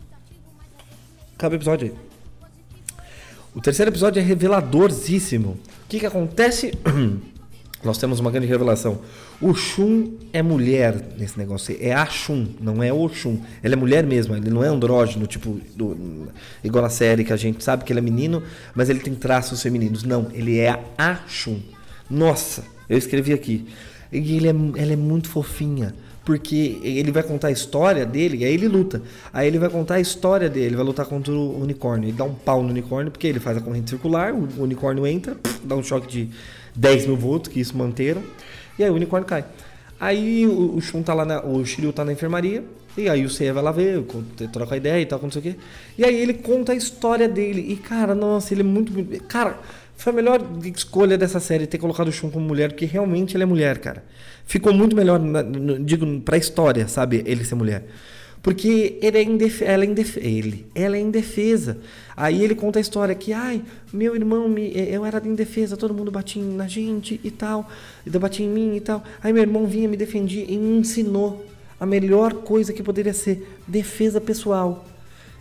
[1.35, 1.95] Acaba o episódio aí.
[3.55, 5.51] O terceiro episódio é reveladorzíssimo.
[5.51, 6.73] O que que acontece?
[7.83, 9.01] Nós temos uma grande revelação.
[9.41, 11.77] O Shun é mulher nesse negócio.
[11.79, 13.39] É a Shun, não é o Shun.
[13.63, 16.29] Ele é mulher mesmo, ele não é andrógeno, tipo, do-
[16.65, 18.43] igual na série que a gente sabe que ele é menino,
[18.75, 20.03] mas ele tem traços femininos.
[20.05, 21.59] Não, ele é a Shun.
[22.09, 23.67] Nossa, eu escrevi aqui.
[24.11, 25.95] E ele é, ela é muito fofinha.
[26.27, 29.01] Porque ele vai contar a história dele, e aí ele luta.
[29.33, 32.09] Aí ele vai contar a história dele, vai lutar contra o unicórnio.
[32.09, 35.37] Ele dá um pau no unicórnio, porque ele faz a corrente circular, o unicórnio entra,
[35.63, 36.29] dá um choque de
[36.75, 38.23] 10 mil volts, que isso manteram,
[38.77, 39.45] e aí o unicórnio cai.
[40.01, 42.65] Aí o, o Shun tá lá, na, o Shiryu tá na enfermaria,
[42.99, 44.03] e aí o Seiya vai lá ver,
[44.53, 45.55] troca ideia e tal, não sei o quê.
[45.97, 47.65] E aí ele conta a história dele.
[47.73, 48.93] E cara, nossa, ele é muito-
[49.29, 49.59] Cara,
[49.97, 50.41] foi a melhor
[50.75, 54.05] escolha dessa série ter colocado o Shun como mulher, porque realmente ele é mulher, cara.
[54.45, 57.23] Ficou muito melhor, na- no- digo, pra história, sabe?
[57.27, 57.85] Ele ser mulher.
[58.43, 59.65] Porque ele é indef...
[59.65, 60.19] ela, é indef...
[60.19, 60.67] ele...
[60.75, 61.79] ela é indefesa.
[62.17, 63.61] Aí ele conta a história que, ai,
[63.93, 64.71] meu irmão, me...
[64.77, 67.69] eu era indefesa, todo mundo batia na gente e tal,
[68.07, 69.03] e batia em mim e tal.
[69.23, 71.45] Aí meu irmão vinha, me defendia e me ensinou
[71.81, 74.87] a melhor coisa que poderia ser defesa pessoal.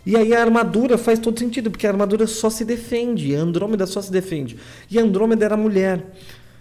[0.06, 3.86] E aí a armadura faz todo sentido, porque a armadura só se defende, a Andrômeda
[3.86, 4.56] só se defende.
[4.88, 6.12] E a Andrômeda era mulher.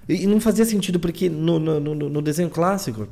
[0.09, 3.07] E não fazia sentido, porque no, no, no, desenho clássico,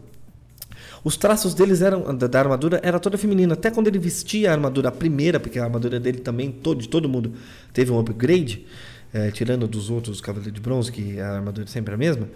[1.03, 3.53] os traços deles eram da, da armadura era toda feminina.
[3.53, 6.89] Até quando ele vestia a armadura, a primeira, porque a armadura dele também, todo, de
[6.89, 7.33] todo mundo,
[7.71, 8.65] teve um upgrade,
[9.13, 12.27] eh, tirando dos outros Cavaleiros de Bronze, que a armadura sempre é a mesma.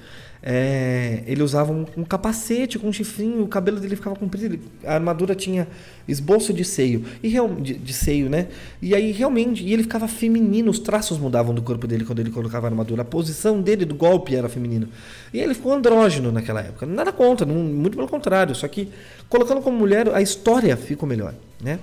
[0.44, 4.62] eh, ele usava um, um capacete com um chifrinho, o cabelo dele ficava comprido, ele-
[4.86, 5.68] a armadura tinha
[6.08, 8.48] esboço de seio, e real, de, de seio, né?
[8.80, 12.30] E aí realmente, e ele ficava feminino, os traços mudavam do corpo dele quando ele
[12.30, 14.88] colocava a armadura, a posição dele do golpe era feminino.
[15.34, 16.86] E ele ficou andrógeno naquela época.
[16.86, 18.90] Nada contra, não- muito pelo contrário, só que
[19.28, 21.80] colocando como mulher, a história ficou melhor, né?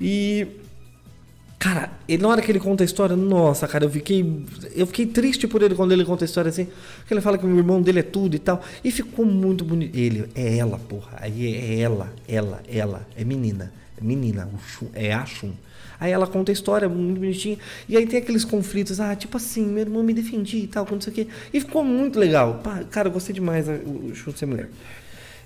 [0.00, 0.46] E
[1.62, 4.44] Cara, ele, na hora que ele conta a história, nossa, cara, eu fiquei.
[4.74, 6.66] Eu fiquei triste por ele quando ele conta a história assim.
[6.96, 8.60] Porque ele fala que o irmão dele é tudo e tal.
[8.82, 9.96] E ficou muito bonito.
[9.96, 11.18] Ele, é ela, porra.
[11.20, 13.06] Aí é ela, ela, ela.
[13.16, 13.72] É menina.
[13.96, 14.50] É menina.
[14.66, 15.52] Shun, é a Shun.
[16.00, 17.56] Aí ela conta a história muito bonitinha.
[17.88, 18.98] E aí tem aqueles conflitos.
[18.98, 21.28] Ah, tipo assim, meu irmão me defendia e tal, não sei o quê.
[21.54, 22.60] E ficou muito legal.
[22.64, 24.68] Pá, cara, eu gostei demais ah, o o Shun ser mulher.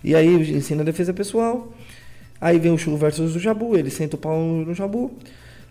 [0.02, 1.70] E aí ensina a defesa pessoal.
[2.40, 3.76] Aí vem o Shun versus o Jabu.
[3.76, 5.12] Ele senta o pau no Jabu.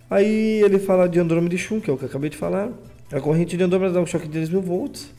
[0.09, 2.69] Aí ele fala de Andrômeda e Shun, que é o que eu acabei de falar.
[3.11, 5.09] A corrente de Andrômeda dá um choque de 10 mil volts.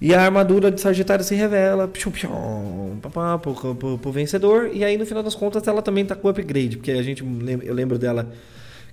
[0.00, 4.68] E a armadura de Sagitário se revela pshum, pshum, papá, pro, pro, pro vencedor.
[4.72, 6.76] E aí, no final das contas, ela também tá com upgrade.
[6.76, 8.28] Porque a gente eu lembro dela.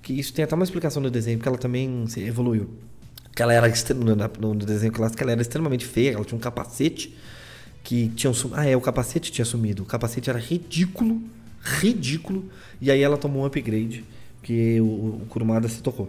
[0.02, 2.70] Que isso tem até uma explicação no desenho, porque ela também se evoluiu.
[3.34, 3.66] Que ela era
[4.38, 7.14] no, desenho clássico, ela era extremamente feia, ela tinha um capacete
[7.82, 8.50] que tinha sum...
[8.54, 9.82] Ah, é, o capacete tinha sumido.
[9.82, 11.20] O capacete era ridículo,
[11.60, 12.44] ridículo.
[12.80, 14.04] E aí ela tomou um upgrade,
[14.42, 16.08] que o, o Kurumada se tocou.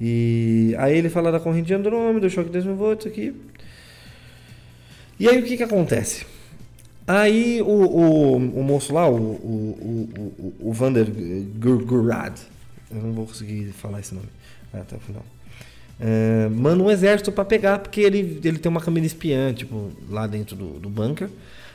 [0.00, 3.34] E aí ele fala da corrente de Andrômeda, o choque de 10 mil volts aqui.
[5.18, 6.24] E aí o que que acontece?
[7.06, 11.06] Aí o, o, o moço lá, o, o, o, o, Vander
[11.58, 12.38] Gur- Gurad,
[12.90, 14.28] eu não vou conseguir falar esse nome
[14.72, 15.24] até o final.
[16.00, 20.26] é, manda um exército pra pegar, porque ele, ele tem uma câmera espiã, tipo, lá
[20.26, 21.28] dentro do, do bunker.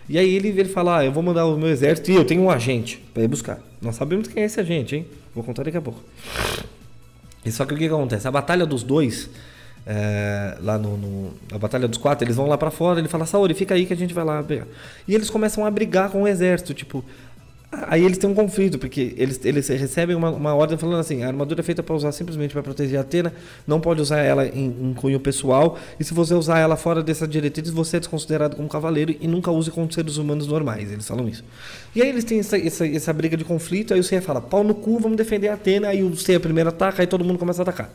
[0.08, 2.42] E aí ele, ele fala, ah, eu vou mandar o meu exército e eu tenho
[2.44, 3.60] um agente pra ir buscar.
[3.82, 5.06] Nós sabemos quem é esse agente, hein?
[5.36, 6.00] Vou contar daqui a pouco.
[7.46, 8.28] E só que o que, acontece?
[8.28, 9.30] A batalha dos dois,
[9.86, 13.26] é, lá no, no- A batalha dos quatro, eles vão lá pra fora, ele fala,
[13.26, 14.66] Saori, fica aí que a gente vai lá pegar.
[15.08, 17.04] E eles começam a brigar com o exército, tipo.
[17.88, 21.28] Aí eles têm um conflito, porque eles, eles recebem uma, uma ordem falando assim: a
[21.28, 23.34] armadura é feita para usar simplesmente para proteger a Atena,
[23.68, 27.28] não pode usar ela em, em cunho pessoal, e se você usar ela fora dessa
[27.28, 30.92] diretriz, você é desconsiderado como cavaleiro e nunca use com seres humanos normais.
[30.92, 31.44] Eles falam isso.
[31.96, 34.64] E aí eles têm essa, essa, essa briga de conflito, aí o Seiya fala: pau
[34.64, 37.62] no cu, vamos defender a Atena, aí o Seiya primeiro ataca, aí todo mundo começa
[37.62, 37.92] a atacar.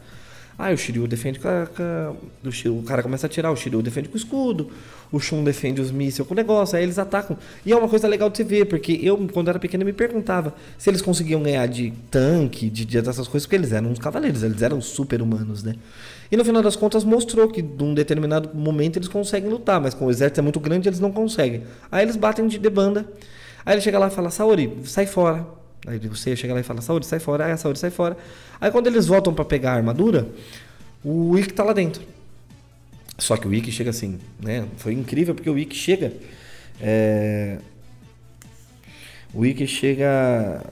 [0.61, 4.09] Aí o Shiryu defende com a, Shiryu- o cara começa a atirar, o Shiryu defende
[4.11, 4.71] com o escudo,
[5.11, 7.37] o Shun defende os mísseis com o negócio, aí eles atacam.
[7.65, 10.55] E é uma coisa legal de se ver, porque eu, quando era pequeno, me perguntava
[10.77, 14.43] se eles conseguiam ganhar de tanque, de, de dessas coisas, porque eles eram uns cavaleiros,
[14.43, 15.75] eles eram super humanos, né?
[16.31, 20.07] E no final das contas mostrou que num determinado momento eles conseguem lutar, mas com
[20.07, 21.63] o exército é muito grande eles não conseguem.
[21.91, 23.05] Aí eles batem de, de banda,
[23.65, 25.60] aí ele chega lá e fala, Saori, sai fora.
[25.87, 27.47] Aí você chega lá e fala, Saori, sai fora.
[27.47, 28.17] Aí a Saori sai fora.
[28.61, 30.29] Aí quando eles voltam pra pegar a armadura,
[31.05, 32.03] o Ikki tá lá dentro.
[33.19, 34.67] Só que o Ikki chega assim, né?
[34.77, 36.13] Foi incrível porque o Ikki chega.
[36.81, 37.59] é,
[39.33, 40.63] O Ikki chega.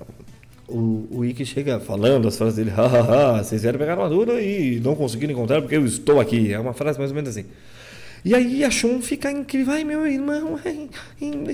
[0.67, 2.71] O, o Ikki chega falando as frases dele,
[3.39, 6.53] vocês vieram pegar a armadura e não conseguiram encontrar porque eu estou aqui.
[6.53, 7.47] É uma frase mais ou menos assim.
[8.25, 10.89] E aí a Shun fica incrível, ai meu irmão, ai,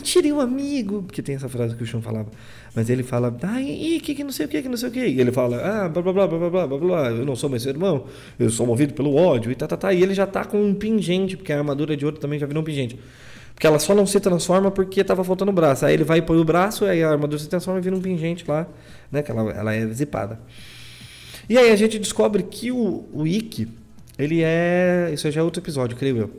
[0.00, 2.28] tirei o amigo, porque tem essa frase que o Shun falava.
[2.74, 4.88] Mas ele fala, ah, e, e que, que não sei o que, que não sei
[4.88, 5.06] o que.
[5.06, 7.62] E ele fala, ah, blá, blá, blá, blá, blá, blá, blá, eu não sou mais
[7.62, 8.06] seu irmão,
[8.36, 9.92] eu sou movido pelo ódio e tá, tá, tá.
[9.92, 12.62] E ele já tá com um pingente, porque a armadura de ouro também já virou
[12.62, 12.98] um pingente.
[13.54, 15.86] Porque ela só não se transforma porque tava faltando o braço.
[15.86, 18.00] Aí ele vai e põe o braço, aí a armadura se transforma e vira um
[18.00, 18.66] pingente lá,
[19.12, 19.22] né?
[19.22, 20.40] Que ela, ela é zipada.
[21.48, 23.68] E aí a gente descobre que o, o Ikki,
[24.18, 25.10] ele é.
[25.14, 26.30] Isso já é outro episódio, creio eu.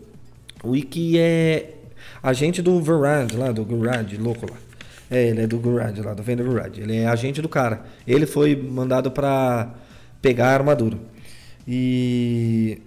[0.62, 1.76] O Ikki é
[2.22, 4.65] agente do Verand lá, do Gurand, louco lá.
[5.10, 6.78] É, ele é do Gurad lá, do Venda Gurad.
[6.78, 7.86] Ele é agente do cara.
[8.08, 9.74] Ele foi mandado pra
[10.22, 10.98] pegar a armadura.
[11.68, 12.80] E.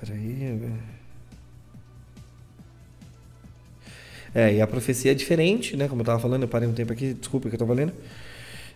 [0.00, 0.58] Peraí.
[0.58, 0.92] velho.
[4.34, 5.88] É, e a profecia é diferente, né?
[5.88, 7.92] Como eu tava falando, eu parei um tempo aqui, desculpa que eu tava lendo.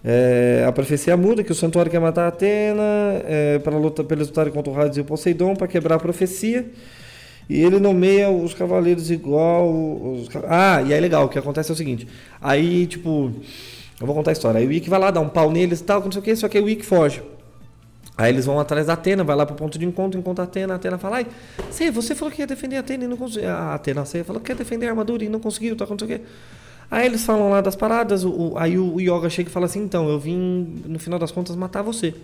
[0.04, 2.82] É, a profecia muda que o santuário quer matar Atena
[3.24, 6.66] é, para lutar, eles lutarem contra o Hades e o Poseidon para quebrar a profecia.
[7.48, 9.70] E ele nomeia os cavaleiros igual.
[9.70, 10.28] Os...
[10.48, 12.08] Ah, e aí legal, o que acontece é o seguinte.
[12.40, 13.32] Aí, tipo,
[14.00, 14.58] eu vou contar a história.
[14.58, 16.34] Aí o Ikki vai lá, dá um pau neles e tal, não sei o que,
[16.36, 17.22] só que aí o Ikki foge.
[18.18, 20.72] Aí eles vão atrás da Atena, vai lá pro ponto de encontro, encontra a Atena,
[20.72, 21.24] a Atena fala,
[21.70, 23.50] Sei, você falou que ia defender a Atena e não conseguiu.
[23.50, 26.06] A Atena, você falou que ia defender a armadura e não conseguiu, tá, não sei
[26.06, 26.24] o quê.
[26.90, 30.08] Aí eles falam lá das paradas, o, aí o Yoga chega e fala assim, então,
[30.08, 32.14] eu vim, no final das contas, matar você.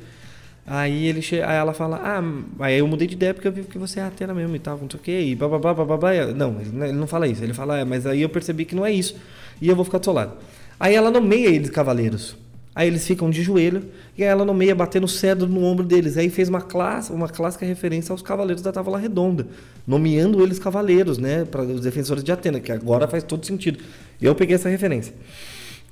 [0.64, 1.42] Aí, ele che...
[1.42, 2.22] aí ela fala, ah,
[2.64, 4.78] aí eu mudei de ideia porque eu vi que você é Atena mesmo e tal,
[4.78, 6.12] não sei o quê, e bababá, bababá.
[6.36, 8.92] Não, ele não- fala isso, ele fala, é, mas aí eu percebi que não é
[8.92, 9.16] isso,
[9.60, 10.36] e eu vou ficar do seu lado.
[10.78, 12.36] Aí ela nomeia eles cavaleiros.
[12.74, 13.84] Aí eles ficam de joelho
[14.16, 16.16] e aí ela nomeia batendo cedro no ombro deles.
[16.16, 19.46] Aí fez uma classe, uma clássica referência aos cavaleiros da Távola Redonda,
[19.86, 23.78] nomeando eles cavaleiros, né, para os defensores de Atena, que agora faz todo sentido.
[24.20, 25.12] Eu peguei essa referência.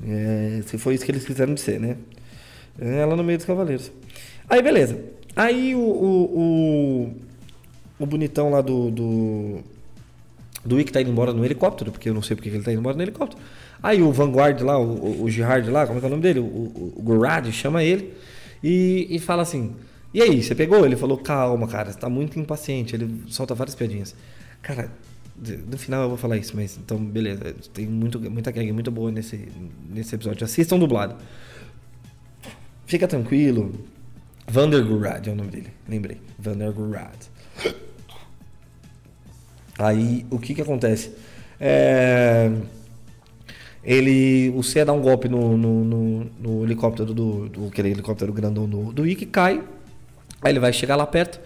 [0.03, 1.97] É, se foi isso que eles quiseram dizer, né?
[2.81, 3.93] Ela no meio dos cavaleiros.
[4.51, 5.01] Aí beleza.
[5.36, 7.14] Aí o, o, o,
[8.01, 9.64] o bonitão lá do, do
[10.64, 12.72] do Wick tá indo embora no helicóptero, porque eu não sei porque que ele tá
[12.72, 13.40] indo embora no helicóptero.
[13.82, 16.40] Aí o Vanguard lá, o, o, Gerard lá, como é que é o nome dele?
[16.40, 18.12] O, o, o chama ele
[18.62, 19.74] e, e fala assim:
[20.12, 20.84] E aí, você pegou?
[20.84, 22.94] Ele falou: Calma, cara, você tá muito impaciente.
[22.94, 24.14] Ele solta várias piadinhas.
[24.61, 24.90] Cara,
[25.66, 27.55] no final eu vou falar isso, mas então, beleza.
[27.72, 29.48] Tem muito, muita gag muito boa nesse,
[29.88, 30.44] nesse episódio.
[30.44, 31.16] Assistam dublado.
[32.84, 33.72] Fica tranquilo.
[34.51, 36.20] Vander Gurad é o nome dele, lembrei.
[36.38, 37.14] Vander Gurad.
[39.78, 41.12] Aí o que que acontece?
[41.59, 42.51] É,
[43.82, 48.32] ele, o C dá um golpe no, no, no- no helicóptero do, do aquele helicóptero
[48.32, 49.62] grandão do, do Ikki, cai.
[50.42, 51.40] Aí ele vai chegar lá perto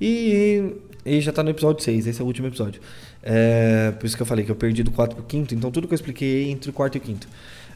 [0.00, 0.72] e
[1.04, 2.80] ele já tá no episódio 6, esse é o último episódio.
[3.22, 5.86] É, por isso que eu falei que eu perdi do 4 pro 5, então tudo
[5.86, 7.28] que eu expliquei é entre o quarto e o quinto.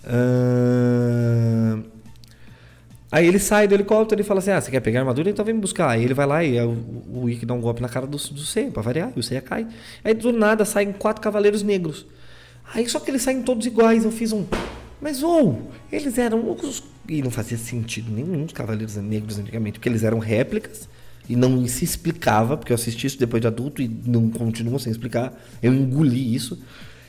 [0.05, 1.83] Ahn,
[3.13, 5.31] Aí ele sai do helicóptero e fala assim: Ah, você quer pegar a armadura?
[5.31, 5.91] Então vem me buscar.
[5.91, 8.41] Aí ele vai lá e é o, o dá um golpe na cara do, do
[8.41, 9.67] Seiya, pra variar, e o Seiya cai.
[10.05, 12.07] Aí do nada saem quatro cavaleiros negros.
[12.73, 14.05] Aí só que eles saem todos iguais.
[14.05, 14.45] Eu fiz um.
[15.01, 16.83] Mas ou, eles eram os.
[17.09, 20.89] E não fazia sentido nenhum os cavaleiros negros antigamente, porque eles eram réplicas
[21.29, 24.91] e não se explicava, porque eu assisti isso depois de adulto e não continuam sem
[24.91, 25.33] explicar.
[25.63, 26.61] Eu engoli isso.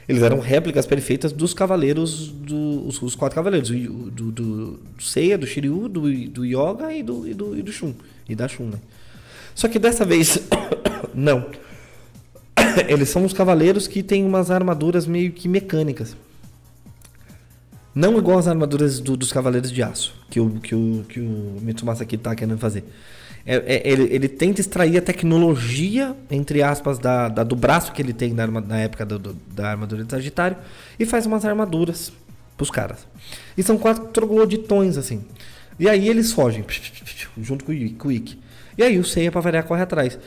[0.07, 5.45] Eles eram réplicas perfeitas dos cavaleiros, do, os, quatro cavaleiros, do, do, do Seiya, do
[5.47, 7.93] Shiryu, do, do Yoga e do, e do, e do Shun.
[8.27, 8.79] E da Shun, né?
[9.53, 10.39] Só que dessa vez,
[11.13, 11.45] não.
[12.87, 16.15] Eles são os cavaleiros que têm umas armaduras meio que mecânicas.
[17.93, 21.57] Não igual as armaduras do- dos Cavaleiros de Aço, que o, que o, que o
[21.61, 22.85] Mitsumasa aqui tá querendo fazer.
[23.45, 28.01] É- é- ele, ele tenta extrair a tecnologia, entre aspas, da, da- do braço que
[28.01, 30.57] ele tem na, na época do- do- da armadura de Sagitário
[30.99, 32.11] e faz umas armaduras
[32.55, 33.07] pros caras.
[33.57, 35.23] E são quatro trogloditões, assim.
[35.79, 36.63] E aí eles fogem,
[37.41, 38.37] junto com o Ikki.
[38.77, 40.17] E aí o Seiya, pra variar, corre atrás.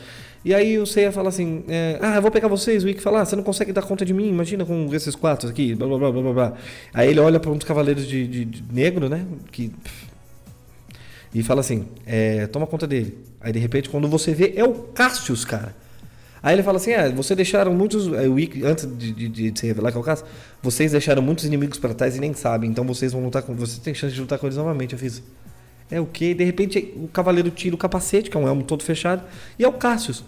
[0.43, 2.83] E aí o Seiya fala assim, é, ah, eu vou pegar vocês.
[2.83, 5.49] O Ikki fala, ah, você não consegue dar conta de mim, imagina com esses quatro
[5.49, 6.33] aqui, blá blá blá blá.
[6.33, 6.53] blá.
[6.93, 9.71] Aí ele olha para um dos cavaleiros de, de- de negro, né, que...
[11.35, 13.17] E fala assim, é, toma conta dele.
[13.41, 15.75] Aí de repente, quando você vê, é o Cassius, cara.
[16.41, 18.07] Aí ele fala assim, ah, você deixaram muitos...
[18.07, 20.29] Ikki, antes de, de, de se revelar que é o Cassius,
[20.63, 23.53] vocês deixaram muitos inimigos para trás e nem sabem, então vocês vão lutar com...
[23.53, 25.21] Vocês têm chance de lutar com eles novamente, eu fiz...
[25.91, 26.33] É o quê?
[26.33, 29.21] De repente o cavaleiro tira o capacete, que é um elmo todo fechado,
[29.59, 30.23] e é o Cassius.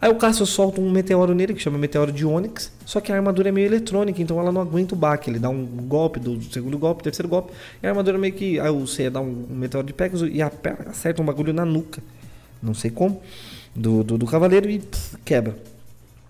[0.00, 3.16] Aí o Cassius solta um meteoro nele, que chama meteoro de Onyx, só que a
[3.16, 5.30] armadura é meio eletrônica, então ela não aguenta o baque.
[5.30, 8.60] Ele dá um golpe do segundo golpe, terceiro golpe, e a armadura meio que.
[8.60, 12.02] Aí o Seiya dá um, meteoro de Pegasus e acerta um bagulho na nuca,
[12.62, 13.22] não sei como,
[13.74, 14.82] do, do, do cavaleiro e
[15.24, 15.56] quebra.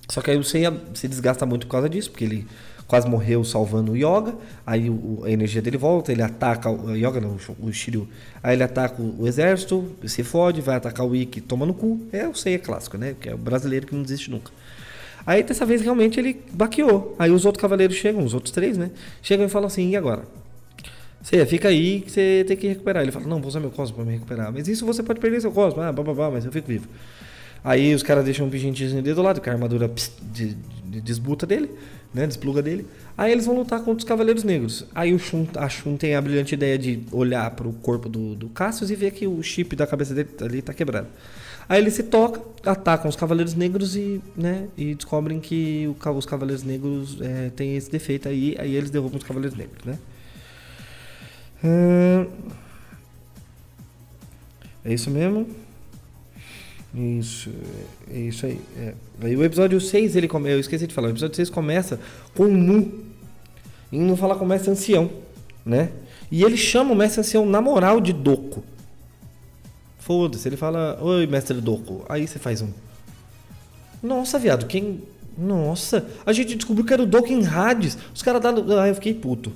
[0.09, 2.47] Só que aí o Seiya se desgasta muito por causa disso, porque ele
[2.87, 4.35] quase morreu salvando o Yoga,
[4.66, 7.72] aí o- a energia dele volta, ele ataca o o Yoga, não, o Sh- o
[7.72, 8.09] Shiryu.
[8.43, 12.01] Aí ele ataca o, o exército, se fode, vai atacar o Ikki, toma no cu.
[12.12, 13.14] É o Seiya clássico, né?
[13.20, 14.53] Que é o brasileiro que não desiste nunca.
[15.26, 17.16] Aí dessa vez realmente ele baqueou.
[17.18, 18.91] Aí os outros cavaleiros chegam, os outros três, né?
[19.22, 20.22] Chegam e falam assim: e agora?
[21.22, 23.03] Seiya, fica aí que você tem que recuperar.
[23.03, 24.53] Ele fala: não, vou usar meu cosmo pra me recuperar.
[24.53, 25.80] Mas isso você pode perder seu cosmo.
[25.80, 26.87] Ah, bababá, mas eu fico vivo.
[27.62, 30.55] Aí os caras deixam um pigentezinho dele do lado, que a armadura pss, de,
[30.85, 31.70] de- desbuta dele,
[32.15, 32.27] né?
[32.27, 32.87] Despluga dele.
[33.19, 34.87] Aí eles vão lutar contra os Cavaleiros Negros.
[34.95, 38.49] Aí o Shun, a Shun tem a brilhante ideia de olhar pro corpo do, do
[38.49, 41.09] Cassius e ver que o chip da cabeça dele ali tá quebrado.
[41.69, 46.27] Aí ele se toca, atacam os Cavaleiros Negros e, né, e descobrem que o os
[46.27, 49.99] Cavaleiros Negros é, têm esse defeito aí, aí eles derrubam os Cavaleiros Negros, né?
[54.85, 55.49] É isso mesmo?
[56.95, 57.51] Isso,
[58.09, 58.61] é isso aí.
[58.78, 58.95] é.
[59.20, 60.51] Aí o episódio 6, ele come...
[60.51, 61.99] eu esqueci de falar, o episódio 6 começa
[62.34, 63.05] com o Mu.
[63.90, 65.11] E não fala com o mestre ancião,
[65.66, 65.90] né?
[66.30, 68.62] E ele chama o mestre ancião na moral de Doku.
[69.99, 72.05] Foda-se, ele fala, oi mestre Doku.
[72.09, 72.70] Aí você faz um.
[74.03, 75.03] Nossa, viado, quem.
[75.36, 77.99] Nossa, a gente descobriu que era o Doku em Hades.
[78.14, 78.82] Os caras da.
[78.82, 79.53] Aí eu fiquei puto.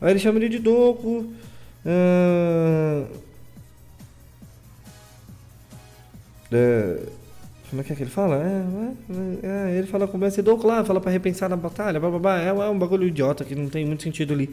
[0.00, 1.32] Aí ele chama ele de Doku.
[1.84, 3.06] ahn,
[6.52, 7.02] É,
[7.70, 8.36] como é que é que ele fala?
[8.36, 12.10] É, é, é, ele fala com o Doku lá, fala pra repensar na batalha, blá,
[12.10, 12.42] blá, blá.
[12.42, 14.50] É, é um bagulho idiota que não tem muito sentido ali.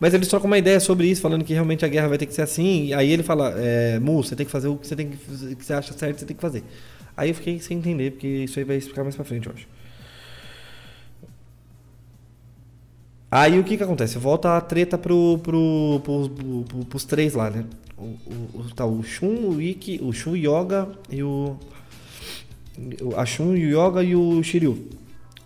[0.00, 2.32] Mas eles trocam uma ideia sobre isso, falando que realmente a guerra vai ter que
[2.32, 2.86] ser assim.
[2.86, 5.54] E aí ele fala, é, Mu, você tem que fazer o que você, tem que,
[5.54, 6.64] que você acha certo, você tem que fazer.
[7.14, 9.66] Aí eu fiquei sem entender, porque isso aí vai explicar mais pra frente, eu acho.
[13.34, 14.18] Aí o que que acontece?
[14.18, 17.64] Volta a treta pro, pro, pro, pro- pro- pros três lá, né?
[17.96, 21.56] O, o, tá o Shun, o Ikki, o Shun, Yoga e o...
[23.16, 24.86] A Shun, o Yoga e o Shiryu.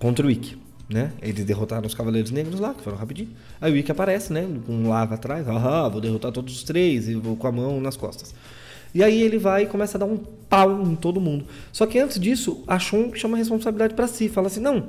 [0.00, 0.58] Contra o Ikki,
[0.90, 1.12] né?
[1.22, 3.28] Eles derrotaram os Cavaleiros Negros lá, que foram rapidinho.
[3.60, 4.44] Aí o Ikki aparece, né?
[4.66, 5.46] Com lava atrás.
[5.48, 8.34] Ah, vou derrotar todos os três e vou com a mão nas costas.
[8.92, 11.44] E aí ele vai e começa a dar um pau em todo mundo.
[11.70, 14.28] Só que antes disso, a Shun chama a responsabilidade pra si.
[14.28, 14.88] Fala assim, não...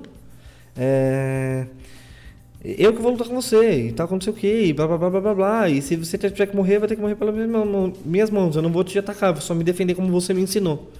[0.76, 1.68] É...
[2.64, 4.98] Eu que vou lutar com você, e tal, não sei o que, e blá blá
[4.98, 5.70] blá blá blá.
[5.70, 7.36] E se você tiver que morrer, vai ter que morrer pelas
[8.04, 8.56] minhas mãos.
[8.56, 10.92] Eu não vou te atacar, vou só me defender como você me ensinou.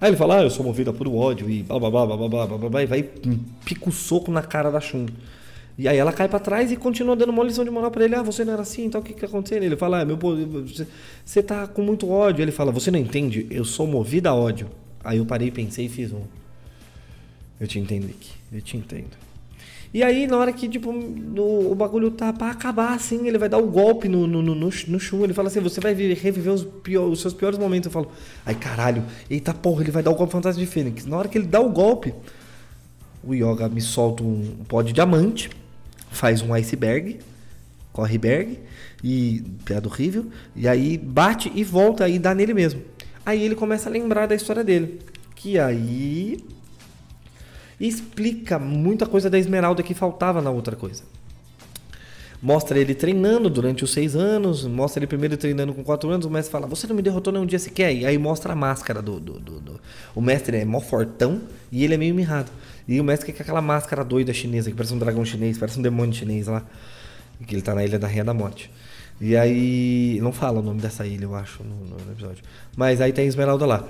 [0.00, 2.28] Aí ele fala, ah, eu sou movida por ódio, e blá blá blá blá blá
[2.46, 5.06] blá blá blá, e vai e pica o soco na cara da Shun.
[5.76, 8.14] E aí ela cai pra trás e continua dando uma lição de moral pra ele.
[8.14, 9.64] Ah, você não era assim, então o que que tá acontecendo?
[9.64, 10.16] Ele fala, ah, meu
[11.24, 12.42] você tá com muito ódio.
[12.42, 13.46] Ele fala, você não entende?
[13.50, 14.68] Eu sou movida a ódio.
[15.02, 16.22] Aí eu parei, pensei e fiz um.
[17.60, 18.30] Eu te entendo, Nick.
[18.52, 19.16] Eu te entendo.
[19.94, 23.48] E aí, na hora que, tipo, no- o bagulho tá pra acabar, assim, ele vai
[23.48, 25.22] dar o golpe no, no, no, no, no Shun.
[25.22, 27.86] Ele fala assim, você vai viver- reviver os, pior- os seus piores momentos.
[27.86, 28.10] Eu falo,
[28.44, 31.06] ai caralho, eita porra, ele vai dar o golpe fantasma de Fênix.
[31.06, 32.12] Na hora que ele dá o golpe,
[33.22, 35.48] o Yoga me solta um pó de diamante,
[36.10, 37.20] faz um iceberg,
[37.92, 38.58] corre berg,
[39.02, 40.26] e piada horrível,
[40.56, 42.82] e aí bate e volta e dá nele mesmo.
[43.24, 44.98] Aí ele começa a lembrar da história dele.
[45.36, 46.38] Que aí
[47.80, 51.02] explica muita coisa da Esmeralda que faltava na outra coisa.
[52.42, 56.30] Mostra ele treinando durante os seis anos, mostra ele primeiro treinando com quatro anos, o
[56.30, 59.00] mestre fala, você não me derrotou nem um dia sequer, e aí mostra a máscara
[59.00, 59.80] do, do, do- do-
[60.14, 61.40] O mestre é mó fortão
[61.72, 62.50] e ele é meio mirrado.
[62.86, 65.82] E o mestre quer aquela máscara doida chinesa, que parece um dragão chinês, parece um
[65.82, 66.62] demônio chinês lá,
[67.46, 68.70] que ele tá na Ilha da Rainha da Morte.
[69.18, 72.44] E aí, não fala o nome dessa ilha, eu acho, no, no episódio.
[72.76, 73.88] Mas aí tem a Esmeralda lá.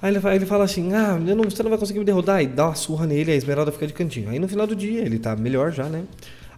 [0.00, 2.42] Aí ele, ele fala assim: Ah, não, você não vai conseguir me derrotar.
[2.42, 4.30] E dá uma surra nele, a Esmeralda fica de cantinho.
[4.30, 6.04] Aí no final do dia, ele tá melhor já, né?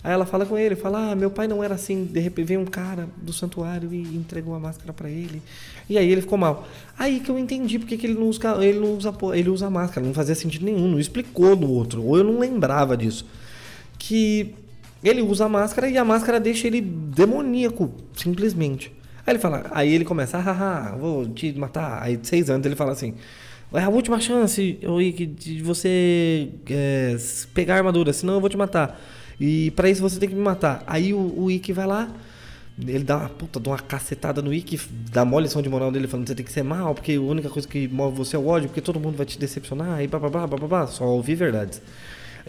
[0.02, 2.04] Aí ela fala com ele, fala: Ah, meu pai não era assim.
[2.04, 5.42] De repente veio um cara do santuário e entregou a máscara pra ele.
[5.88, 6.66] E aí ele ficou mal.
[6.98, 10.06] Aí que eu entendi porque que ele não usa, ele não usa, ele usa máscara.
[10.06, 12.02] Não fazia sentido nenhum, não explicou no outro.
[12.04, 13.26] Ou eu não lembrava disso.
[13.98, 14.54] Que
[15.02, 18.92] ele usa a máscara e a máscara deixa ele demoníaco, simplesmente.
[19.30, 22.02] Aí ele fala, aí ele começa, ah, ah, ah, vou te matar.
[22.02, 23.14] Aí de seis anos ele fala assim,
[23.72, 27.16] é a última chance Ikki, de você é,
[27.54, 29.00] pegar a armadura, senão eu vou te matar.
[29.40, 30.82] E pra isso você tem que me matar.
[30.84, 32.12] Aí o, o Ikki vai lá,
[32.76, 34.80] ele dá uma puta de uma cacetada no Ikki,
[35.12, 37.20] dá uma lição de moral dele falando que você tem que ser mal, porque a
[37.20, 40.08] única coisa que move você é o ódio, porque todo mundo vai te decepcionar, e
[40.08, 41.80] blá blá blá blá, blá só ouvir verdades.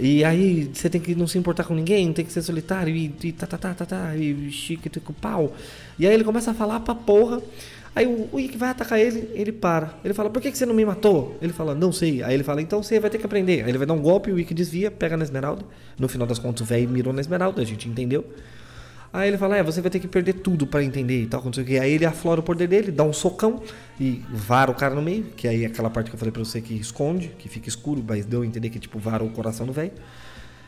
[0.04, 3.14] E aí você tem que não se importar com ninguém, tem que ser solitário e,
[3.24, 5.56] e tá, tá, tá, tá, tá, e chique com pau.
[6.00, 7.40] E aí ele começa a falar pra porra.
[7.96, 9.94] Aí o, o vai atacar ele, ele para.
[10.04, 11.38] Ele fala, por que, que você não me matou?
[11.40, 12.24] Ele fala, não sei.
[12.24, 13.64] Aí ele fala, então você vai ter que aprender.
[13.64, 15.64] Aí ele vai dar um golpe, o Ikki desvia, pega na esmeralda.
[16.00, 18.26] No final das contas, o velho mirou na esmeralda, a gente entendeu.
[19.14, 21.64] Aí ele fala, é, você vai ter que perder tudo pra entender e tal, sei
[21.64, 21.78] o que.
[21.78, 23.62] Aí ele aflora o poder dele, dá um socão
[24.00, 26.44] e vara o cara no meio, que aí é aquela parte que eu falei pra
[26.44, 29.66] você que esconde, que fica escuro, mas deu a entender que tipo vara o coração
[29.66, 29.92] do velho.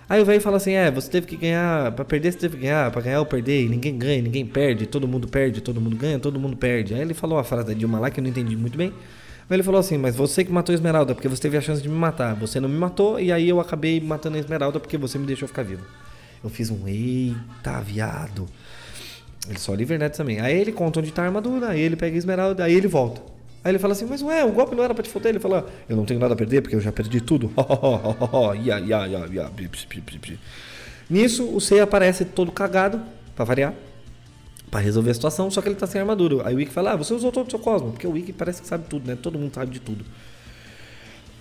[0.10, 2.64] Aí o velho fala assim, é, você teve que ganhar, pra perder você teve que
[2.64, 6.20] ganhar, pra ganhar ou perder, ninguém ganha, ninguém perde, todo mundo perde, todo mundo ganha,
[6.20, 6.94] todo mundo perde.
[6.94, 8.92] Aí ele falou a frase da Dilma lá que eu não entendi muito bem.
[9.48, 11.82] Mas ele falou assim, mas você que matou a Esmeralda, porque você teve a chance
[11.82, 12.36] de me matar.
[12.36, 15.48] Você não me matou, e aí eu acabei matando a Esmeralda porque você me deixou
[15.48, 15.84] ficar vivo.
[16.44, 18.48] Eu fiz um eita, viado.
[19.48, 20.40] Ele só livre net também.
[20.40, 23.22] Aí ele conta onde tá a armadura, aí ele pega a esmeralda, aí ele volta.
[23.64, 25.30] Aí ele fala assim, mas ué, o golpe não era pra te foder?
[25.30, 27.50] Ele fala, eu não tenho nada a perder porque eu já perdi tudo.
[28.62, 29.52] Ia, ia, ia, ia.
[31.10, 33.02] Nisso, o Sei aparece todo cagado,
[33.36, 33.74] pra variar,
[34.70, 36.48] pra resolver a situação, só que ele tá sem armadura.
[36.48, 38.62] Aí o Ikki fala, ah, você usou todo o seu cosmo, porque o Ikki parece
[38.62, 39.16] que sabe tudo, né?
[39.16, 40.04] Todo mundo sabe de tudo.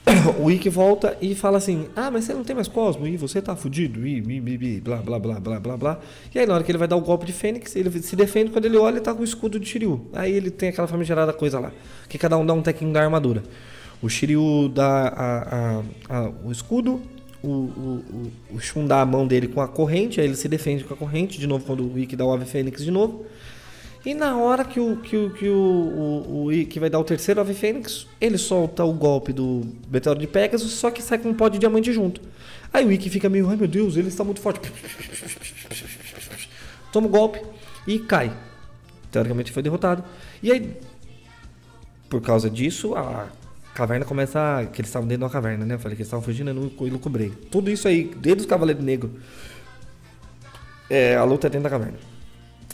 [0.41, 3.41] O Ikki volta e fala assim: Ah, mas você não tem mais Cosmo e você
[3.41, 6.01] tá fudido, e, e, e, e blá blá blá blá blá blá.
[6.35, 8.51] E aí, na hora que ele vai dar o golpe de Fênix, ele se defende.
[8.51, 10.09] Quando ele olha, ele tá com o escudo de Shiryu.
[10.13, 11.73] Aí ele tem aquela famigerada coisa lá:
[12.09, 13.43] que cada um dá um tequinho da armadura.
[14.03, 17.01] O Shiryu dá a- a- a- o escudo,
[17.43, 18.05] o, o,
[18.53, 20.95] o, o Shun dá a mão dele com a corrente, aí ele se defende com
[20.95, 23.25] a corrente, de novo, quando o Ikki dá o Ave Fênix de novo.
[24.05, 27.05] E na hora que o que o, que o, o, o Ikki vai dar o
[27.05, 31.29] terceiro Ave Fênix, ele solta o golpe do Meteoro de Pegasus, só que sai com
[31.29, 32.21] um pó de diamante junto.
[32.73, 34.73] Aí o Ikki fica meio, ai meu Deus, ele está muito forte.
[36.93, 37.41] Toma o golpe
[37.87, 38.37] e cai.
[39.13, 40.03] Teoricamente foi derrotado.
[40.43, 40.77] E aí,
[42.09, 43.29] por causa disso, a
[43.75, 44.67] caverna começa a...
[44.67, 45.75] Que eles estavam dentro de uma caverna, né?
[45.75, 47.31] Eu falei que eles estavam fugindo, eu não elucubrei.
[47.51, 49.13] Tudo isso aí, desde os Cavaleiros Negros.
[50.91, 52.12] É, a luta é dentro da caverna.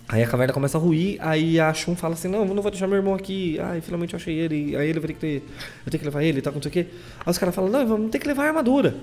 [0.08, 2.70] Aí a caverna começa a ruir, aí a Shun fala assim, não, eu não vou
[2.70, 3.58] deixar meu irmão aqui.
[3.60, 4.74] Ai, finalmente eu achei ele.
[4.74, 5.42] Aí ele vai ter que ter,
[5.84, 6.86] eu tenho que levar ele e tal, o quê.
[7.20, 8.96] Aí os caras falam, não, vamos ter que levar a armadura.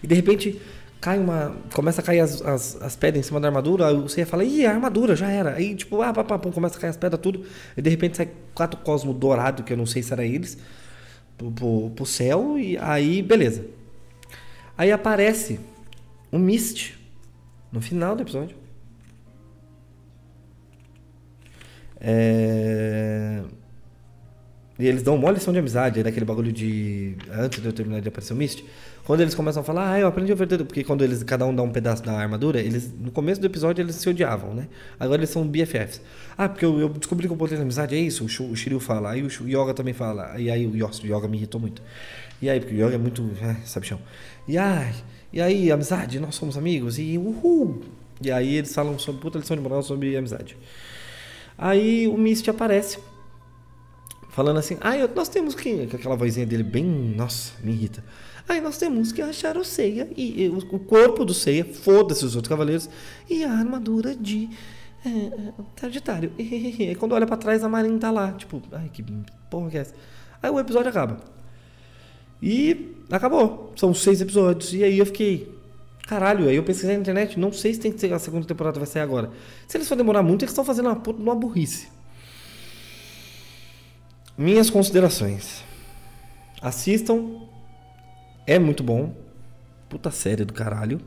[0.00, 0.60] E de repente
[1.00, 1.56] cai uma.
[1.74, 4.64] Começa a cair as, as, as pedras em cima da armadura, aí você fala, ih,
[4.64, 5.54] a armadura, já era.
[5.54, 7.44] Aí tipo, ah, pá, pum, começa a cair as pedras, tudo.
[7.76, 10.56] E de repente sai quatro cosmos dourados, que eu não sei se era eles,
[11.36, 13.66] pro, pro, pro céu, e aí, beleza.
[14.78, 15.58] Aí aparece
[16.32, 16.94] um Mist
[17.72, 18.63] no final do episódio.
[22.06, 23.40] É...
[24.78, 27.16] E eles dão uma lição de amizade, aí daquele bagulho de.
[27.32, 28.64] Antes de eu terminar de aparecer o Mist.
[29.04, 30.64] Quando eles começam a falar, ah, eu aprendi o verdadeiro.
[30.64, 32.92] Porque quando eles, cada um dá um pedaço da armadura, eles.
[32.92, 34.66] No começo do episódio eles se odiavam, né?
[34.98, 36.00] Agora eles são BFFs.
[36.36, 38.80] Ah, porque eu, eu descobri que o poder da amizade é isso, o, o Shiryu
[38.80, 40.38] fala, aí o, o Yoga também fala.
[40.38, 41.80] E aí o o Yoga me irritou muito.
[42.42, 43.30] E aí, porque o Yoga é muito.
[43.40, 44.00] É, sabichão.
[44.48, 44.92] E ai,
[45.32, 47.82] e aí, amizade, nós somos amigos, e uhul!
[48.22, 50.56] E aí eles falam sobre puta lição de moral sobre amizade.
[51.56, 52.98] Aí o Mist aparece,
[54.30, 55.88] falando assim: ah, nós temos que.
[55.92, 56.84] Aquela vozinha dele bem.
[56.84, 58.04] Nossa, me irrita.
[58.48, 62.36] Aí nós temos que achar o Seiya e, e o, corpo do Seiya, foda-se os
[62.36, 62.90] outros cavaleiros,
[63.28, 64.50] e a armadura de.
[65.04, 66.32] É, é, Sagitário.
[66.38, 68.32] E quando olha pra trás, a Marin tá lá.
[68.32, 69.04] Tipo, ai, que
[69.50, 69.94] porra que é essa?
[70.42, 71.18] Aí o episódio acaba.
[72.42, 73.72] E acabou.
[73.76, 74.74] São seis episódios.
[74.74, 75.53] E aí eu fiquei.
[76.06, 78.78] Caralho, aí eu pesquisei na internet, não sei se tem que ser a segunda temporada
[78.78, 79.30] vai sair agora.
[79.66, 81.88] Se eles for demorar muito, eles estão fazendo uma uma burrice.
[84.36, 85.64] Minhas considerações.
[86.60, 87.42] Assistam.
[88.46, 89.14] É muito bom.
[89.88, 91.00] Puta série do caralho.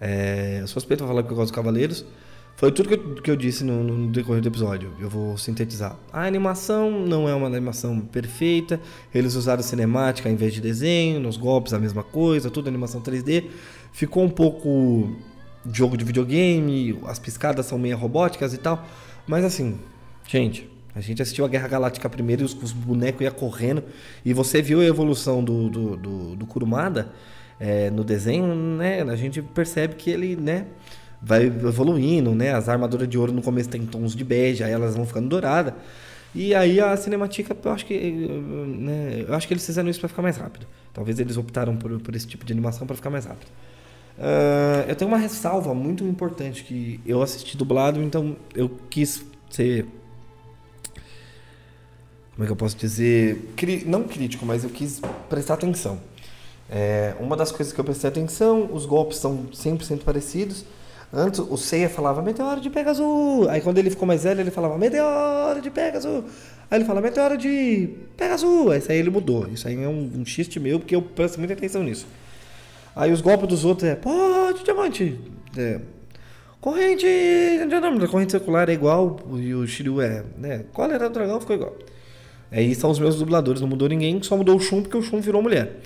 [0.00, 2.04] É, eu sou suspeito pra falar que eu gosto dos Cavaleiros.
[2.56, 4.92] Foi tudo que eu, que eu disse no, no decorrer do episódio.
[5.00, 5.96] Eu vou sintetizar.
[6.12, 8.78] A animação não é uma animação perfeita.
[9.14, 11.20] Eles usaram cinemática em vez de desenho.
[11.20, 12.50] Nos golpes a mesma coisa.
[12.50, 13.46] Tudo animação 3D.
[13.92, 15.16] Ficou um pouco
[15.72, 16.98] jogo de videogame.
[17.06, 18.86] As piscadas são meio robóticas e tal.
[19.26, 19.78] Mas assim,
[20.28, 23.82] gente, A gente assistiu a Guerra Galáctica primeiro e os, os bonecos iam correndo.
[24.24, 27.12] E você viu a evolução do, do, do, do Kurumada
[27.58, 29.02] é, no desenho, né?
[29.02, 30.66] A gente percebe que ele, né?
[31.22, 32.52] Vai evoluindo, né?
[32.54, 35.74] As armaduras de ouro no começo tem tons de bege, aí elas vão ficando douradas.
[36.34, 40.08] E aí a cinemática, eu acho que, né, eu acho que eles fizeram isso para
[40.08, 40.66] ficar mais rápido.
[40.94, 43.50] Talvez eles optaram por, por esse tipo de animação para ficar mais rápido.
[44.18, 49.86] Ah, eu tenho uma ressalva muito importante que eu assisti dublado, então eu quis ser
[52.34, 56.00] como é que eu posso dizer, Cri- não crítico, mas eu quis prestar atenção.
[56.70, 60.64] É, uma das coisas que eu prestei atenção, os golpes são 100% parecidos.
[61.12, 63.48] Antes o Seiya falava Meteoro de Pegasus.
[63.48, 66.24] Aí quando ele ficou mais velho, ele falava Meteoro de Pegasus.
[66.70, 68.76] Aí ele fala Meteoro de Pegasus.
[68.76, 69.48] Isso aí ele mudou.
[69.48, 72.06] Isso aí é um, um xiste meu, porque eu presto muita atenção nisso.
[72.94, 75.18] Aí os golpes dos outros é pó de diamante.
[75.56, 75.80] É,
[76.60, 77.06] corrente.
[78.08, 79.18] Corrente circular é igual.
[79.36, 80.24] E o Shiryu é.
[80.38, 81.76] Né, cólera do dragão ficou igual.
[82.52, 85.20] Aí são os meus dubladores, não mudou ninguém, só mudou o Shun porque o Shun
[85.20, 85.76] virou mulher.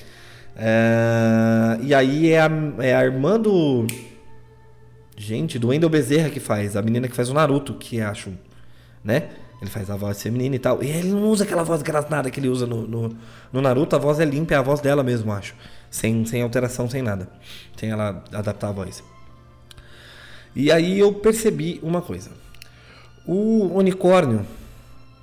[0.57, 3.87] É, e aí é a, é a irmã do.
[5.17, 8.15] Gente, do Wendel Bezerra que faz, a menina que faz o Naruto, que é a
[8.15, 8.35] Shun,
[9.03, 9.31] né?
[9.61, 10.83] Ele faz a voz feminina e tal.
[10.83, 13.17] E ele não usa aquela voz grasnada que ele usa no, no,
[13.53, 15.55] no Naruto, a voz é limpa, é a voz dela mesmo, acho.
[15.91, 17.29] Sem, sem alteração, sem nada.
[17.77, 19.03] Sem ela adaptar a voz.
[20.55, 22.31] E aí eu percebi uma coisa.
[23.27, 24.45] O unicórnio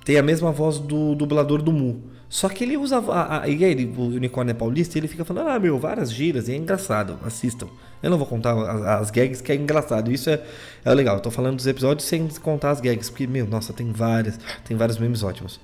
[0.04, 2.02] tem a mesma voz do dublador do Mu.
[2.32, 2.96] Só que ele usa.
[2.96, 6.10] A, a, e aí, o unicórnio é paulista e ele fica falando, ah, meu, várias
[6.10, 7.68] giras, e é engraçado, assistam.
[8.02, 10.10] Eu não vou contar as, as gags, que é engraçado.
[10.10, 10.42] Isso é,
[10.82, 11.16] é legal.
[11.16, 14.74] Eu tô falando dos episódios sem contar as gags, porque, meu, nossa, tem várias, tem
[14.78, 15.60] vários memes ótimos.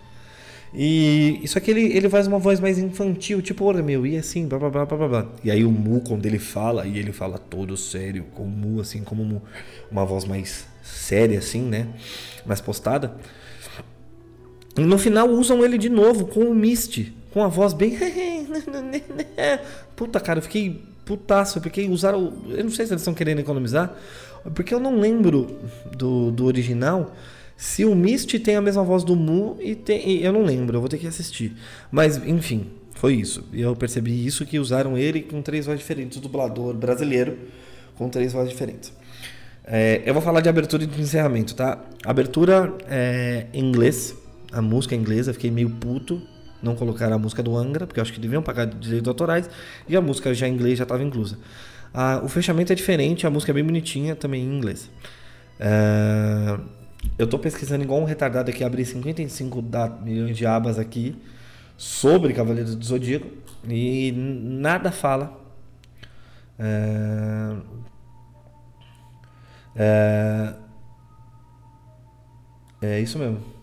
[0.74, 4.46] E isso aqui ele, ele faz uma voz mais infantil, tipo, olha meu, e assim,
[4.46, 5.26] blá blá blá blá blá.
[5.42, 8.78] E aí o Mu, quando ele fala, e ele fala todo sério, com o Mu,
[8.82, 9.42] assim, como
[9.90, 11.88] uma voz mais séria, assim, né?
[12.44, 13.16] Mais postada.
[14.79, 17.99] No final usam ele de novo com o Misty, com a voz bem.
[19.97, 22.33] Puta, cara, eu fiquei putaço, porque usaram.
[22.49, 23.95] Eu não sei se eles estão querendo economizar,
[24.55, 25.59] porque eu não lembro
[25.97, 27.14] do, do original
[27.57, 30.09] se o Misty tem a mesma voz do Mu e tem.
[30.09, 31.57] e eu não lembro, eu vou ter que assistir.
[31.91, 33.45] Mas, enfim, foi isso.
[33.53, 37.37] E eu percebi isso que usaram ele com três vozes diferentes, o dublador brasileiro
[37.97, 38.93] com três vozes diferentes.
[39.64, 41.85] É, eu vou falar de abertura e de encerramento, tá?
[42.05, 44.14] Abertura é em inglês,
[44.53, 46.20] a música inglesa, fiquei meio puto.
[46.62, 49.49] Não colocaram a música do Angra, porque eu acho que deviam pagar direitos autorais,
[49.88, 51.38] e a música já em inglês já estava inclusa.
[51.94, 54.90] Ah, o fechamento é diferente, a música é bem bonitinha, também em inglês.
[55.61, 56.59] É,
[57.18, 61.16] eu tô pesquisando igual um retardado aqui, abri 55 da, milhões de abas aqui
[61.76, 63.28] sobre Cavaleiros do Zodíaco
[63.68, 65.40] e nada fala.
[66.59, 67.57] É,
[69.76, 70.55] é,
[72.82, 73.57] é isso mesmo.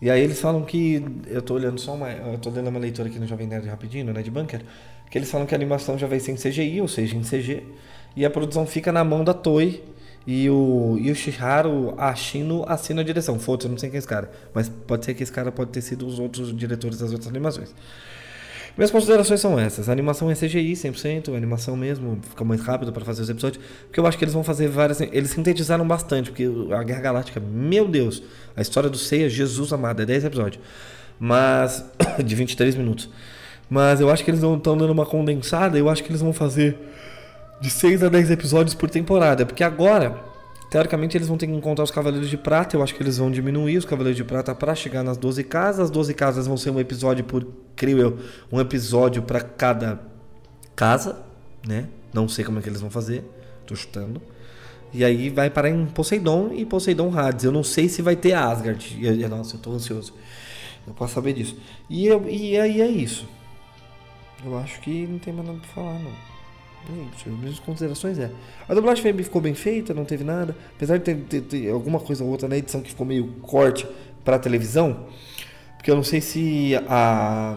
[0.00, 1.02] E aí eles falam que.
[1.26, 2.10] Eu tô olhando só uma.
[2.10, 4.62] Eu tô dando uma leitura aqui no Jovem Nerd rapidinho, no Nerd Bunker.
[5.10, 7.62] Que eles falam que a animação já vai ser em CGI, ou seja, em CG.
[8.14, 9.82] E a produção fica na mão da Toei.
[10.26, 13.38] E o Yoshiharu Ashino assina a direção.
[13.38, 14.30] Foda-se, eu não sei quem é esse cara.
[14.52, 17.72] Mas pode ser que esse cara pode ter sido os outros diretores das outras animações.
[18.76, 19.88] Minhas considerações são essas.
[19.88, 23.64] A animação é CGI 100%, a animação mesmo, fica mais rápido para fazer os episódios.
[23.86, 25.00] Porque eu acho que eles vão fazer várias.
[25.00, 28.22] Eles sintetizaram bastante, porque a Guerra Galáctica, meu Deus,
[28.54, 30.62] a história do Seiya, Jesus amado, é 10 episódios.
[31.18, 31.84] Mas.
[32.22, 33.08] de 23 minutos.
[33.68, 36.78] Mas eu acho que eles estão dando uma condensada, eu acho que eles vão fazer
[37.60, 39.46] de 6 a 10 episódios por temporada.
[39.46, 40.20] Porque agora,
[40.70, 42.76] teoricamente, eles vão ter que encontrar os Cavaleiros de Prata.
[42.76, 45.84] Eu acho que eles vão diminuir os Cavaleiros de Prata para chegar nas 12 casas.
[45.84, 48.18] As 12 casas vão ser um episódio por, creio eu,
[48.50, 50.00] um episódio para cada
[50.74, 51.18] casa,
[51.66, 51.88] né?
[52.12, 53.24] Não sei como é que eles vão fazer,
[53.66, 54.20] tô chutando.
[54.92, 57.44] E aí vai parar em Poseidon e Poseidon Hades.
[57.44, 58.96] Eu não sei se vai ter Asgard.
[58.98, 60.14] E, e- nossa, eu tô ansioso.
[60.86, 61.56] Eu posso saber disso.
[61.90, 63.28] E, eu, e aí é isso.
[64.44, 66.12] Eu acho que não tem mais nada pra falar, não.
[66.88, 68.30] Gente, as minhas considerações é.
[68.68, 70.56] A dublagem ficou bem feita, não teve nada.
[70.76, 73.86] Apesar de ter, ter- ter alguma coisa ou outra na edição que ficou meio corte
[74.24, 75.06] pra televisão.
[75.76, 77.56] Porque eu não sei se a.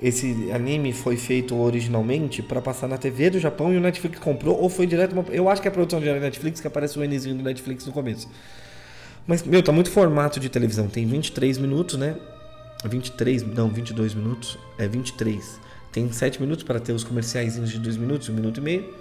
[0.00, 4.56] Esse anime foi feito originalmente pra passar na TV do Japão e o Netflix comprou,
[4.60, 5.12] ou foi direto.
[5.12, 7.92] Uma, eu acho que é produção de Netflix, que aparece o Nzinho do Netflix no
[7.92, 8.28] começo.
[9.26, 10.86] Mas, meu, tá muito formato de televisão.
[10.86, 12.14] Tem 23 minutos, né?
[12.84, 14.56] 23, não, 22 minutos.
[14.78, 15.60] É 23.
[15.98, 18.94] Tem 7 minutos para ter os comerciais de 2 minutos, 1 minuto e meio.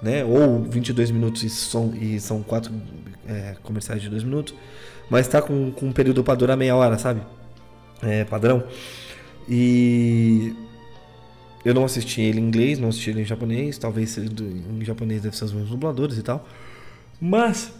[0.00, 0.24] Né?
[0.24, 2.72] Ou 22 minutos e são, e são 4
[3.62, 4.54] comerciais de 2 minutos.
[5.10, 7.20] Mas tá com, com um período para durar meia hora, sabe?
[8.00, 8.64] É padrão.
[9.46, 10.54] E
[11.62, 13.76] eu não assisti ele em inglês, não assisti ele em japonês.
[13.76, 16.48] Talvez em japonês deve ser os mesmos dubladores e tal.
[17.20, 17.70] Mas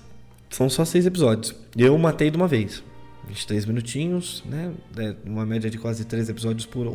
[0.50, 1.54] são só seis episódios.
[1.74, 2.82] Eu matei de uma vez.
[3.26, 4.70] 23 minutinhos, né?
[4.98, 6.86] É uma média de quase 3 episódios por.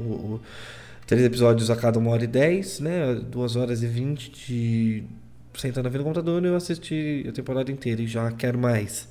[1.07, 3.15] 3 episódios a cada 1 hora e 10, né?
[3.15, 5.03] 2 horas e 20 de.
[5.55, 9.07] Sentando na no computador eu assisti a temporada inteira e já quero mais.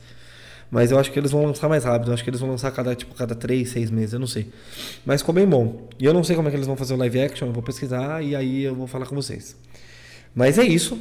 [0.70, 2.08] Mas eu acho que eles vão lançar mais rápido.
[2.08, 4.50] Eu acho que eles vão lançar cada, tipo, cada 3, 6 meses, eu não sei.
[5.06, 5.88] Mas ficou bem bom.
[5.98, 7.62] E eu não sei como é que eles vão fazer o live action, eu vou
[7.62, 9.56] pesquisar e aí eu vou falar com vocês.
[10.34, 10.98] Mas é isso.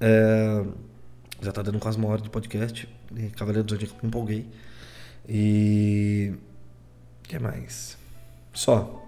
[0.00, 0.64] É,
[1.42, 2.88] Já tá dando quase uma hora de podcast.
[3.16, 4.46] E Cavaleiro do Zodíaco empolguei.
[5.28, 6.32] E.
[7.24, 7.98] O que mais?
[8.54, 9.05] Só.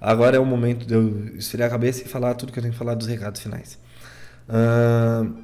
[0.00, 2.72] Agora é o momento de eu esfriar a cabeça e falar tudo que eu tenho
[2.72, 3.78] que falar dos recados finais.
[4.48, 5.34] Ahn,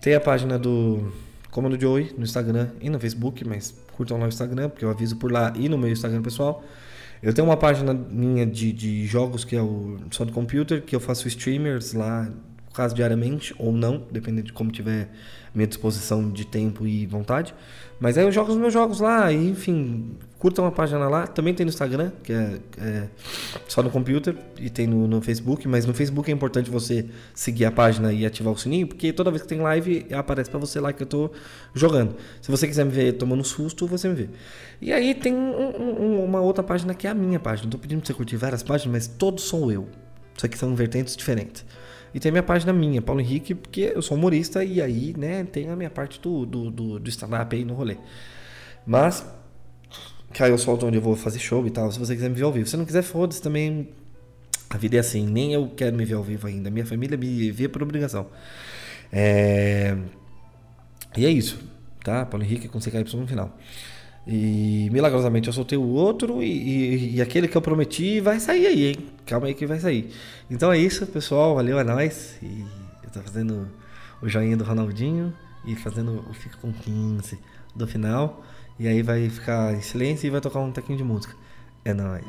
[0.00, 1.12] tem a página do
[1.50, 5.16] Comando Joey no Instagram e no Facebook, mas curtam lá o Instagram, porque eu aviso
[5.16, 6.62] por lá e no meu Instagram pessoal.
[7.22, 10.94] Eu tenho uma página minha de, de jogos que é o Só do Computer, que
[10.94, 12.30] eu faço streamers lá,
[12.76, 15.08] caso diariamente ou não, dependendo de como tiver
[15.54, 17.54] minha disposição de tempo e vontade.
[17.98, 21.26] Mas aí eu jogo os meus jogos lá, e enfim, curtam a página lá.
[21.26, 23.08] Também tem no Instagram, que é, é
[23.66, 25.66] só no computer, e tem no, no Facebook.
[25.66, 29.30] Mas no Facebook é importante você seguir a página e ativar o sininho, porque toda
[29.30, 31.30] vez que tem live aparece pra você lá que eu tô
[31.74, 32.14] jogando.
[32.42, 34.28] Se você quiser me ver tomando susto, você me vê.
[34.78, 37.64] E aí tem um- um- uma outra página que é a minha página.
[37.64, 39.88] Não tô pedindo pra você curtir várias páginas, mas todos sou eu.
[40.36, 41.64] Isso aqui são vertentes diferentes.
[42.16, 45.44] E tem a minha página minha, Paulo Henrique, porque eu sou humorista e aí, né,
[45.44, 47.98] tem a minha parte do, do, do, do stand-up aí no rolê.
[48.86, 49.22] Mas,
[50.40, 52.44] aí eu solto onde eu vou fazer show e tal, se você quiser me ver
[52.44, 52.66] ao vivo.
[52.66, 53.90] Se não quiser, foda-se também.
[54.70, 56.70] A vida é assim, nem eu quero me ver ao vivo ainda.
[56.70, 58.28] Minha família me vê por obrigação.
[59.12, 59.94] É...
[61.18, 61.60] E é isso,
[62.02, 62.24] tá?
[62.24, 63.54] Paulo Henrique com CKY no final.
[64.26, 68.66] E milagrosamente eu soltei o outro e, e- e aquele que eu prometi vai sair
[68.66, 68.96] aí, hein?
[69.24, 70.10] Calma aí que vai sair.
[70.50, 71.54] Então é isso, pessoal.
[71.54, 72.36] Valeu, é nóis.
[72.42, 72.64] E
[73.04, 73.68] eu tô fazendo
[74.20, 75.32] o joinha do Ronaldinho
[75.64, 77.38] e fazendo o Fica com 15
[77.74, 78.42] do final.
[78.80, 81.34] E aí vai ficar em silêncio e vai tocar um tequinho de música.
[81.84, 82.24] É nóis.